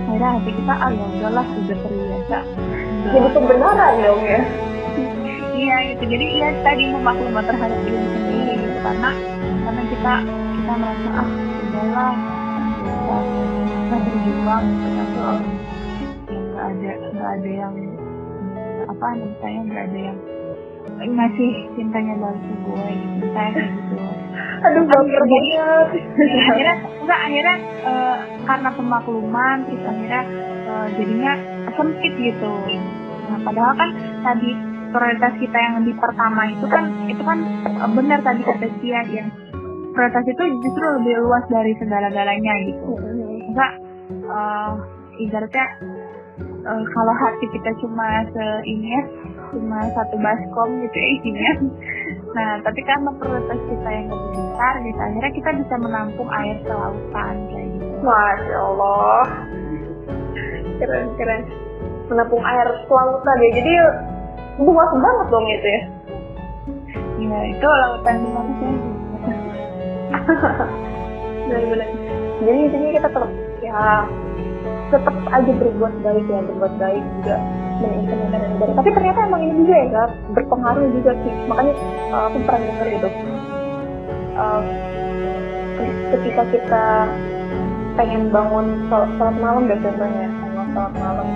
Akhirnya 0.05 0.29
hati 0.35 0.51
kita 0.51 0.73
ah 0.75 0.91
ya 0.91 1.05
udahlah 1.15 1.45
udah 1.47 1.77
terbiasa. 1.79 2.39
Jadi 3.05 3.27
pembenaran 3.31 3.93
dong 4.03 4.21
ya? 4.27 4.41
Iya 5.55 5.75
gitu. 5.95 6.03
Jadi 6.11 6.25
iya 6.35 6.49
tadi 6.59 6.83
memaklumi 6.91 7.41
terhadap 7.47 7.79
diri 7.87 8.03
sendiri 8.03 8.53
gitu. 8.59 8.77
Karena 8.83 9.09
karena 9.39 9.81
kita 9.87 10.13
kita 10.27 10.73
merasa 10.75 11.09
ah 11.15 11.29
udahlah 11.63 12.13
kita 12.75 13.17
kita 13.71 13.95
berjuang. 14.03 14.65
Kan 14.83 15.07
soal 15.15 15.35
ya 15.39 15.51
nggak 16.35 16.65
ada 16.67 16.91
nggak 17.15 17.31
ada 17.39 17.49
yang 17.63 17.75
apa 18.85 19.07
misalnya 19.15 19.61
nggak 19.71 19.83
ada 19.87 19.99
yang 20.11 20.17
ngasih 21.05 21.51
cintanya 21.75 22.15
balik 22.17 22.41
ke 22.41 22.55
gue 22.65 22.87
gitu 22.95 23.25
kayak 23.35 23.51
gitu. 23.57 23.95
Aduh 24.65 24.83
baper 24.89 25.23
banget. 25.27 25.53
Ya, 25.53 25.69
akhirnya 26.49 26.75
enggak 27.03 27.19
akhirnya 27.21 27.55
eh, 27.85 28.17
karena 28.47 28.69
pemakluman 28.73 29.57
terus 29.67 29.83
akhirnya 29.85 30.21
eh, 30.65 30.87
jadinya 30.97 31.33
sempit 31.75 32.13
gitu. 32.17 32.51
Nah 33.29 33.39
padahal 33.45 33.73
kan 33.77 33.89
tadi 34.23 34.49
prioritas 34.95 35.33
kita 35.37 35.57
yang 35.59 35.83
di 35.83 35.93
pertama 35.99 36.41
itu 36.49 36.65
kan 36.71 36.83
itu 37.05 37.21
kan 37.21 37.37
eh, 37.67 37.89
benar 37.93 38.19
tadi 38.23 38.41
kata 38.41 38.67
Cia 38.81 39.01
yang 39.11 39.29
prioritas 39.93 40.25
itu 40.27 40.43
justru 40.63 40.85
lebih 41.01 41.15
luas 41.23 41.45
dari 41.51 41.73
segala-galanya 41.77 42.53
gitu. 42.65 42.91
Enggak 43.51 43.71
eh, 44.09 44.71
ibaratnya 45.29 45.65
eh, 46.41 46.83
kalau 46.89 47.13
hati 47.21 47.45
kita 47.53 47.71
cuma 47.83 48.25
se 48.33 48.45
ini 48.65 48.87
ya 48.89 49.03
cuma 49.55 49.79
satu 49.95 50.15
baskom 50.19 50.69
gitu 50.83 50.97
ya 50.99 51.07
isinya. 51.15 51.51
Nah 52.35 52.59
tapi 52.67 52.83
karena 52.83 53.09
prioritas 53.15 53.59
kita 53.63 53.89
yang 53.89 54.07
lebih 54.11 54.31
besar 54.35 54.73
gitu 54.83 54.99
akhirnya 54.99 55.31
kita 55.31 55.49
bisa 55.63 55.75
menampung 55.79 56.29
air 56.35 56.57
kelautan 56.67 57.35
kayak 57.47 57.67
gitu. 57.79 57.95
Masya 58.03 58.57
Allah. 58.59 59.23
Keren 60.83 61.05
keren. 61.15 61.41
Menampung 62.11 62.43
air 62.43 62.67
kelautan 62.91 63.37
ya 63.39 63.49
jadi 63.63 63.73
luas 64.59 64.91
banget 64.91 65.27
dong 65.31 65.47
itu 65.47 65.67
ya. 65.67 65.81
Ya 67.15 67.39
itu 67.47 67.65
lautan 67.65 68.15
di 68.19 68.29
mana 68.29 68.51
sih? 68.59 68.73
Benar-benar. 71.47 71.89
Jadi 72.43 72.59
intinya 72.67 72.89
kita 72.91 73.07
tetap 73.07 73.31
ya 73.63 74.03
tetap 74.93 75.15
aja 75.33 75.51
berbuat 75.57 75.93
baik 76.05 76.25
ya 76.29 76.39
berbuat 76.45 76.73
baik 76.77 77.03
juga 77.19 77.37
tapi 78.75 78.89
ternyata 78.91 79.19
emang 79.27 79.41
ini 79.43 79.53
juga 79.63 79.75
ya 79.75 79.87
Kak, 79.91 80.09
berpengaruh 80.35 80.87
juga 80.95 81.11
sih. 81.23 81.33
Makanya 81.47 81.73
uh, 82.11 82.23
aku 82.31 82.37
pernah 82.43 82.61
dengar 82.63 82.87
itu 82.91 83.09
Uh, 84.35 84.59
ketika 86.11 86.43
kita 86.51 86.85
pengen 87.95 88.27
bangun 88.35 88.83
sholat, 88.91 89.35
malam 89.39 89.71
deh 89.71 89.79
contohnya 89.79 90.27
bangun 90.27 90.67
sholat 90.75 90.93
malam. 90.99 91.27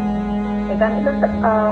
Ya 0.67 0.75
kan 0.75 0.91
itu 0.99 1.11
uh, 1.39 1.71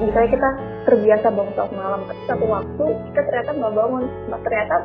misalnya 0.00 0.30
kita 0.32 0.48
terbiasa 0.88 1.26
bangun 1.28 1.52
sholat 1.60 1.72
malam 1.76 2.00
tapi 2.08 2.22
satu 2.24 2.44
waktu 2.48 2.84
kita 3.12 3.20
ternyata 3.20 3.50
nggak 3.52 3.74
bangun. 3.76 4.04
Nah, 4.32 4.40
ternyata 4.48 4.76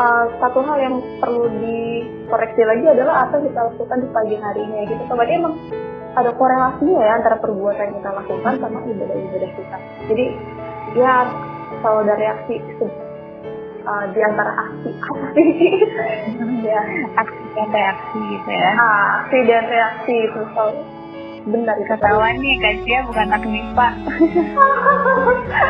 uh, 0.00 0.24
satu 0.40 0.58
hal 0.64 0.76
yang 0.80 0.96
perlu 1.20 1.44
dikoreksi 1.60 2.62
lagi 2.64 2.84
adalah 2.96 3.28
apa 3.28 3.36
kita 3.44 3.60
lakukan 3.60 3.98
di 4.00 4.08
pagi 4.08 4.36
harinya 4.40 4.80
gitu. 4.88 5.02
So, 5.04 5.20
berarti 5.20 5.34
emang 5.36 5.54
ada 6.16 6.30
korelasinya 6.32 7.00
ya 7.04 7.12
antara 7.20 7.36
perbuatan 7.36 7.92
yang 7.92 7.96
kita 8.00 8.10
lakukan 8.10 8.54
sama 8.56 8.78
ibadah-ibadah 8.88 9.50
kita. 9.52 9.78
Jadi 10.08 10.24
ya 10.96 11.14
kalau 11.84 12.00
ada 12.02 12.14
reaksi 12.16 12.56
uh, 13.86 14.04
di 14.10 14.20
antara 14.24 14.52
aksi 14.66 14.90
apa 14.96 15.26
sih? 15.36 15.48
ya 16.66 16.80
aksi 17.20 17.44
dan 17.54 17.68
reaksi 17.70 18.18
gitu 18.34 18.50
ya 18.50 18.70
aksi 19.22 19.38
dan 19.46 19.64
reaksi 19.70 20.14
itu 20.26 20.40
selalu 20.52 20.82
benar 21.46 21.78
ketahuan 21.86 22.34
nih 22.42 22.58
Kak 22.58 22.74
Cia 22.82 22.98
bukan 23.06 23.26
anak 23.30 23.44
MIPA 23.46 23.88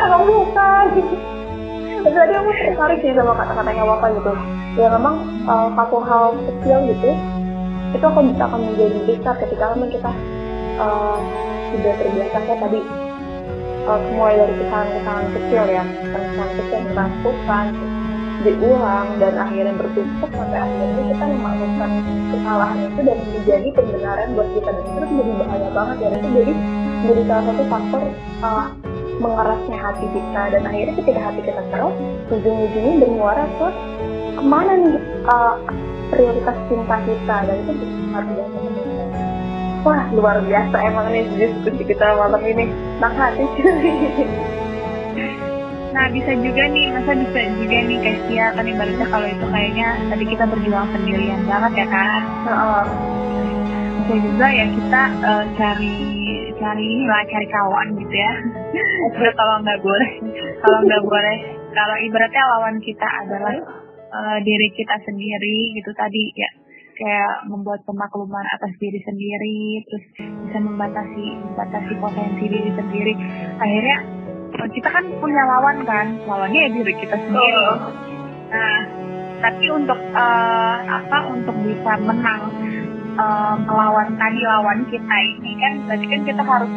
Kamu 0.09 0.25
bukan. 0.25 0.85
Tapi 1.97 2.13
tadi 2.13 2.33
aku 2.39 2.49
tertarik 2.55 2.99
sih 3.03 3.11
sama 3.13 3.35
kata-katanya 3.35 3.83
Wafa 3.83 4.07
gitu. 4.15 4.31
Ya 4.79 4.87
memang 4.93 5.27
uh, 5.43 5.67
satu 5.75 5.97
hal 6.05 6.37
kecil 6.39 6.77
gitu, 6.93 7.09
itu 7.91 8.05
akan 8.05 8.31
bisa 8.31 8.43
akan 8.47 8.61
menjadi 8.63 8.99
besar 9.09 9.35
ketika 9.41 9.73
memang 9.75 9.89
kita 9.91 10.11
sudah 11.73 11.93
terbiasa 11.97 12.37
kayak 12.45 12.59
tadi. 12.61 12.81
Uh, 13.87 14.03
mulai 14.19 14.35
dari 14.35 14.53
kesalahan-kesalahan 14.59 15.27
kecil 15.31 15.63
ya, 15.71 15.83
kesalahan 16.11 16.51
kecil 16.59 16.81
lakukan, 16.91 17.65
diulang 18.43 19.07
dan 19.17 19.33
akhirnya 19.39 19.73
bertumpuk 19.79 20.27
sampai 20.27 20.59
akhirnya 20.59 21.03
kita 21.15 21.25
memaklumkan 21.31 21.91
kesalahan 22.35 22.77
itu 22.83 22.99
dan 23.07 23.17
menjadi 23.31 23.67
pembenaran 23.73 24.27
buat 24.35 24.49
kita. 24.53 24.69
Dan 24.75 24.83
itu 24.83 24.99
jadi 25.07 25.33
bahaya 25.39 25.69
banget 25.71 25.95
dan 26.03 26.11
itu 26.19 26.29
jadi 26.35 26.53
jadi 27.07 27.21
salah 27.31 27.43
satu 27.47 27.63
faktor 27.71 28.01
uh, 28.43 28.67
mengerasnya 29.23 29.77
hati 29.79 30.05
kita. 30.11 30.41
Dan 30.51 30.61
akhirnya 30.67 30.93
ketika 30.99 31.19
hati 31.23 31.41
kita 31.47 31.61
keras 31.71 31.95
ujung-ujungnya 32.27 32.93
bermuara 33.07 33.43
ke 33.55 33.67
ke 34.35 34.43
mana 34.43 34.71
nih 34.83 34.95
uh, 35.31 35.55
prioritas 36.11 36.57
cinta 36.67 36.95
kita. 37.07 37.35
Dan 37.47 37.55
itu 37.63 37.71
menurut 37.71 38.51
saya. 38.51 38.86
Wah 39.87 40.03
luar 40.11 40.37
biasa 40.43 40.75
emang 40.83 41.07
nih 41.15 41.23
diskusi 41.39 41.83
kita 41.87 42.05
malam 42.19 42.43
ini. 42.43 42.67
Tentang 42.67 43.13
hati. 43.15 43.43
Cuy 43.55 43.91
nah 45.95 46.05
bisa 46.13 46.29
juga 46.29 46.63
nih 46.67 46.93
masa 46.93 47.15
bisa 47.15 47.41
juga 47.57 47.77
nih 47.89 47.97
Kesia 48.03 48.45
kan 48.53 48.65
ibaratnya 48.69 49.07
kalau 49.09 49.27
itu 49.33 49.45
kayaknya 49.49 49.87
tadi 50.11 50.25
kita 50.29 50.43
berjuang 50.45 50.87
sendirian 50.93 51.41
banget 51.47 51.73
ya 51.73 51.87
kan? 51.89 52.21
Heeh. 52.45 52.85
bisa 53.97 54.15
juga 54.23 54.45
ya 54.45 54.65
kita 54.69 55.01
eh, 55.25 55.45
cari 55.57 55.95
cari 56.59 56.91
lah 57.07 57.21
cari 57.31 57.47
kawan 57.49 57.87
gitu 57.97 58.15
ya. 58.19 58.33
Udah 59.15 59.33
kalau 59.39 59.55
nggak 59.63 59.79
boleh 59.81 60.11
kalau 60.61 60.79
nggak 60.85 61.03
boleh. 61.07 61.37
Kalau 61.77 61.95
ibaratnya 62.01 62.43
lawan 62.45 62.75
kita 62.83 63.07
adalah 63.25 63.55
eh, 64.11 64.37
diri 64.43 64.67
kita 64.75 64.95
sendiri 65.07 65.57
gitu 65.81 65.91
tadi 65.95 66.23
ya 66.35 66.66
kayak 66.97 67.33
membuat 67.45 67.85
pemakluman 67.85 68.45
atas 68.57 68.73
diri 68.81 68.99
sendiri 69.05 69.85
terus 69.85 70.05
bisa 70.17 70.57
membatasi 70.59 71.25
membatasi 71.45 71.93
potensi 72.01 72.43
diri 72.49 72.71
sendiri. 72.73 73.13
Akhirnya 73.61 73.97
eh, 74.57 74.69
kita 74.73 74.89
kan 74.89 75.05
punya 75.21 75.43
lawan 75.45 75.77
kan 75.85 76.07
lawannya 76.25 76.59
ya 76.65 76.69
diri 76.73 76.93
kita 76.97 77.15
sendiri. 77.15 77.65
Nah 78.49 78.79
tapi 79.37 79.65
untuk 79.69 79.99
eh, 80.01 80.77
apa 80.89 81.17
untuk 81.29 81.55
bisa 81.61 81.91
menang 82.01 82.41
eh, 83.15 83.55
melawan 83.69 84.09
tadi 84.17 84.41
lawan 84.41 84.79
kita 84.89 85.15
ini 85.37 85.51
kan 85.61 85.73
berarti 85.85 86.05
kan 86.09 86.21
kita 86.25 86.43
harus 86.43 86.71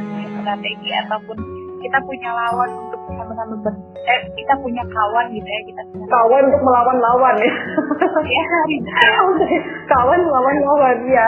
punya 0.00 0.28
strategi 0.40 0.90
ataupun 1.06 1.38
kita 1.80 1.98
punya 2.02 2.30
lawan 2.34 2.89
sama-sama 3.30 3.54
ber 3.62 3.74
eh 4.10 4.20
kita 4.34 4.54
punya 4.58 4.82
kawan 4.82 5.26
gitu 5.30 5.46
ya 5.46 5.60
kita 5.70 5.82
punya 5.94 6.06
Kawan 6.10 6.42
untuk 6.50 6.62
melawan 6.66 6.98
lawan 6.98 7.34
ya. 7.38 7.52
ya 8.26 8.44
Kawan 9.86 10.18
melawan 10.26 10.56
lawan 10.66 10.98
ya. 11.06 11.26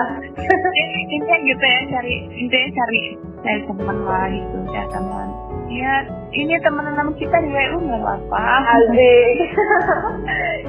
intinya 0.74 1.36
gitu 1.46 1.62
ya 1.62 1.80
cari 1.94 2.16
intinya 2.34 2.68
cari 2.74 3.00
cari 3.46 3.60
teman 3.70 3.96
lah 4.02 4.26
gitu 4.26 4.58
ya 4.74 4.82
teman 4.90 5.28
ya 5.70 5.94
ini 6.34 6.54
teman-teman 6.58 7.14
kita 7.14 7.36
di 7.38 7.50
WU 7.54 7.78
nggak 7.86 8.02
apa 8.02 8.42
Asik. 8.66 9.36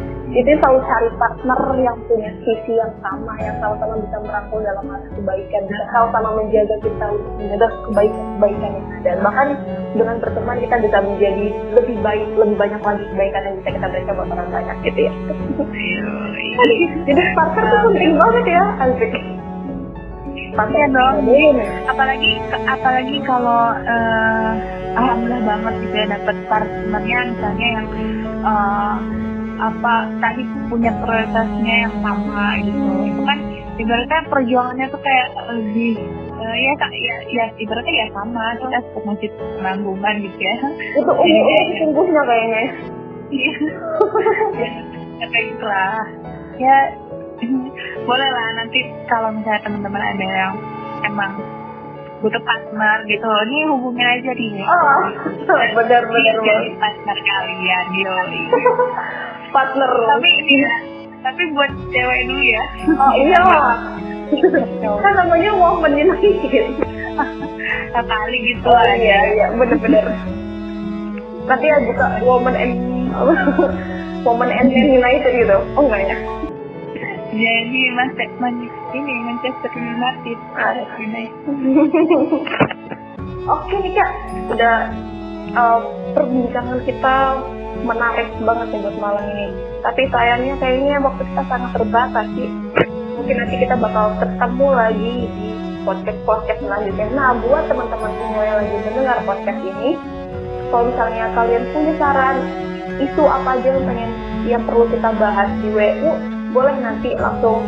itu 0.34 0.50
selalu 0.58 0.80
cari 0.90 1.10
partner 1.22 1.60
yang 1.78 1.98
punya 2.10 2.30
visi 2.42 2.74
yang 2.74 2.94
sama, 3.06 3.34
yang 3.38 3.58
sama-sama 3.62 4.02
bisa 4.02 4.18
merangkul 4.22 4.60
dalam 4.66 4.86
arah 4.90 5.10
kebaikan, 5.14 5.62
bisa 5.70 5.86
sama-sama 5.94 6.30
menjaga 6.42 6.76
kita 6.82 7.06
untuk 7.14 7.34
menjaga 7.38 7.68
kebaikan-kebaikan 7.86 8.70
yang 8.74 8.88
ada. 8.90 9.10
Dan 9.14 9.18
bahkan 9.22 9.48
dengan 9.94 10.16
berteman 10.18 10.58
kita 10.58 10.76
bisa 10.82 10.98
menjadi 11.06 11.48
lebih 11.78 11.98
baik, 12.02 12.28
lebih 12.34 12.56
banyak 12.58 12.82
lagi 12.82 13.04
kebaikan 13.14 13.42
yang 13.46 13.56
bisa 13.62 13.70
kita 13.78 13.88
berikan 13.94 14.14
buat 14.18 14.30
orang 14.34 14.50
banyak 14.50 14.78
gitu 14.90 15.00
ya. 15.06 15.14
Jadi 17.04 17.22
partner 17.38 17.64
itu 17.66 17.78
penting 17.90 18.14
banget 18.18 18.46
ya, 18.50 18.64
Asik. 18.82 19.14
Partner 20.54 20.78
Iya 20.84 20.88
dong. 20.94 21.16
Apalagi 21.90 22.32
apalagi 22.68 23.16
kalau 23.26 23.74
eh, 23.74 24.52
alhamdulillah 24.98 25.42
banget 25.46 25.74
gitu 25.82 25.96
ya 25.98 26.06
dapat 26.14 26.36
partnernya 26.46 27.20
misalnya 27.34 27.68
yang 27.80 27.88
eh, 28.44 28.96
apa 29.64 29.94
tadi 30.20 30.44
punya 30.68 30.92
prioritasnya 31.00 31.76
yang 31.88 31.96
sama 32.04 32.60
gitu. 32.64 32.88
Itu 33.08 33.22
kan 33.24 33.40
ibaratnya 33.80 34.20
perjuangannya 34.28 34.86
tuh 34.92 35.02
kayak 35.02 35.28
lebih 35.48 35.96
eh, 36.44 36.56
ya 36.60 36.74
kak 36.76 36.92
ya, 36.92 37.16
ya 37.32 37.46
ibaratnya 37.56 37.94
ya 37.96 38.08
sama. 38.12 38.44
Kita 38.60 38.80
masih 39.08 39.30
penanggungan 39.60 40.16
gitu 40.28 40.40
ya. 40.40 40.56
Itu 41.00 41.12
umur 41.12 41.60
sesungguhnya 41.72 42.22
kayaknya. 42.28 42.64
Iya. 43.34 44.72
ya 45.18 45.26
kayak 45.32 45.46
gitu 45.56 45.66
lah 45.66 46.06
ya 46.62 46.78
boleh 48.08 48.30
lah 48.30 48.48
nanti 48.62 48.80
kalau 49.10 49.34
misalnya 49.34 49.62
teman-teman 49.66 50.04
ada 50.04 50.26
yang 50.26 50.54
emang 51.08 51.32
butuh 52.24 52.40
partner 52.48 53.04
gitu 53.10 53.28
ini 53.52 53.68
hubungin 53.68 54.08
aja 54.08 54.32
di 54.32 54.48
Oh, 54.64 55.02
benar 55.76 56.04
benar 56.08 56.36
jadi 56.40 56.70
partner 56.80 57.18
kalian 57.20 57.86
yo 58.00 58.16
Partner. 59.54 59.92
tapi 60.10 60.30
ini 60.34 60.56
ya 60.58 60.74
tapi 61.24 61.42
buat 61.54 61.72
cewek 61.88 62.20
dulu 62.28 62.44
ya 62.44 62.64
Oh 62.98 63.14
iya 63.22 63.40
lah. 63.40 63.78
kan 65.00 65.14
namanya 65.16 65.52
woman 65.54 65.94
united. 65.94 66.66
kali 67.94 68.38
gitu 68.50 68.66
Oh 68.66 68.74
aja 68.74 68.98
iya 68.98 69.20
iya 69.32 69.46
bener-bener. 69.54 70.06
Nanti 71.46 71.66
ya 71.66 71.78
buka 71.86 72.08
woman 72.20 72.56
and 72.58 72.74
woman 74.26 74.50
and 74.50 74.68
man 74.68 74.90
united 74.90 75.32
gitu. 75.32 75.58
Oh 75.78 75.86
enggak 75.86 76.02
ya? 76.10 76.18
jadi 77.34 77.82
mas 77.98 78.14
man, 78.38 78.54
ini 78.94 79.14
Manchester 79.26 79.74
United 79.74 80.38
United 81.02 81.50
Oke 83.50 83.76
nih 83.76 83.92
kak, 83.98 84.12
udah 84.54 84.78
uh, 85.52 85.80
perbincangan 86.14 86.80
kita 86.86 87.16
menarik 87.82 88.30
banget 88.46 88.68
nih 88.70 88.80
buat 88.86 88.98
malam 89.02 89.24
ini. 89.34 89.48
Tapi 89.82 90.02
sayangnya 90.14 90.56
kayaknya 90.62 90.96
waktu 91.02 91.24
kita 91.26 91.44
sangat 91.50 91.72
terbatas 91.74 92.28
sih. 92.38 92.50
Mungkin 93.18 93.36
nanti 93.40 93.56
kita 93.58 93.76
bakal 93.80 94.06
ketemu 94.20 94.68
lagi 94.74 95.14
di 95.34 95.50
podcast-podcast 95.84 96.60
selanjutnya. 96.64 97.08
Nah, 97.14 97.30
buat 97.44 97.64
teman-teman 97.68 98.12
semua 98.20 98.44
yang 98.44 98.58
lagi 98.64 98.76
mendengar 98.88 99.18
podcast 99.28 99.60
ini, 99.64 99.90
kalau 100.72 100.84
misalnya 100.90 101.26
kalian 101.36 101.64
punya 101.72 101.94
saran 102.00 102.38
isu 102.94 103.24
apa 103.26 103.50
aja 103.58 103.68
yang 103.74 103.86
pengen 103.90 104.12
yang 104.44 104.64
perlu 104.68 104.86
kita 104.92 105.10
bahas 105.18 105.50
di 105.64 105.70
WU, 105.72 106.12
boleh 106.52 106.76
nanti 106.84 107.10
langsung 107.16 107.64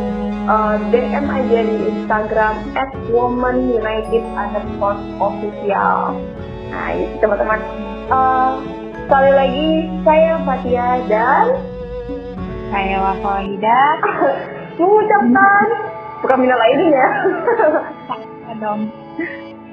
uh, 0.46 0.76
DM 0.92 1.26
aja 1.26 1.58
di 1.64 1.76
Instagram 1.92 2.54
at 2.76 2.90
womanunited 3.10 4.24
underscore 4.36 4.98
official. 5.20 6.14
Nah, 6.72 6.90
teman-teman. 7.20 7.60
Uh, 8.06 8.54
sekali 9.06 9.30
lagi, 9.30 9.68
saya 10.02 10.34
Fatia 10.42 10.98
dan 11.06 11.46
saya 12.74 12.98
Wafa 12.98 13.38
Wahida 13.38 13.82
mengucapkan 14.82 15.66
bukan 16.26 16.38
minal 16.42 16.58
aidin 16.66 16.90
ya. 16.90 17.08
dong 18.58 18.90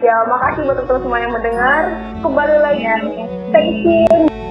ya, 0.05 0.15
makasih 0.29 0.69
buat 0.69 0.77
teman-teman 0.85 1.01
semua 1.01 1.17
yang 1.17 1.33
mendengar. 1.33 1.81
Kembali 2.21 2.57
lagi. 2.61 2.83
ya 2.85 2.97
Stay 3.49 3.67
tuned. 3.81 4.42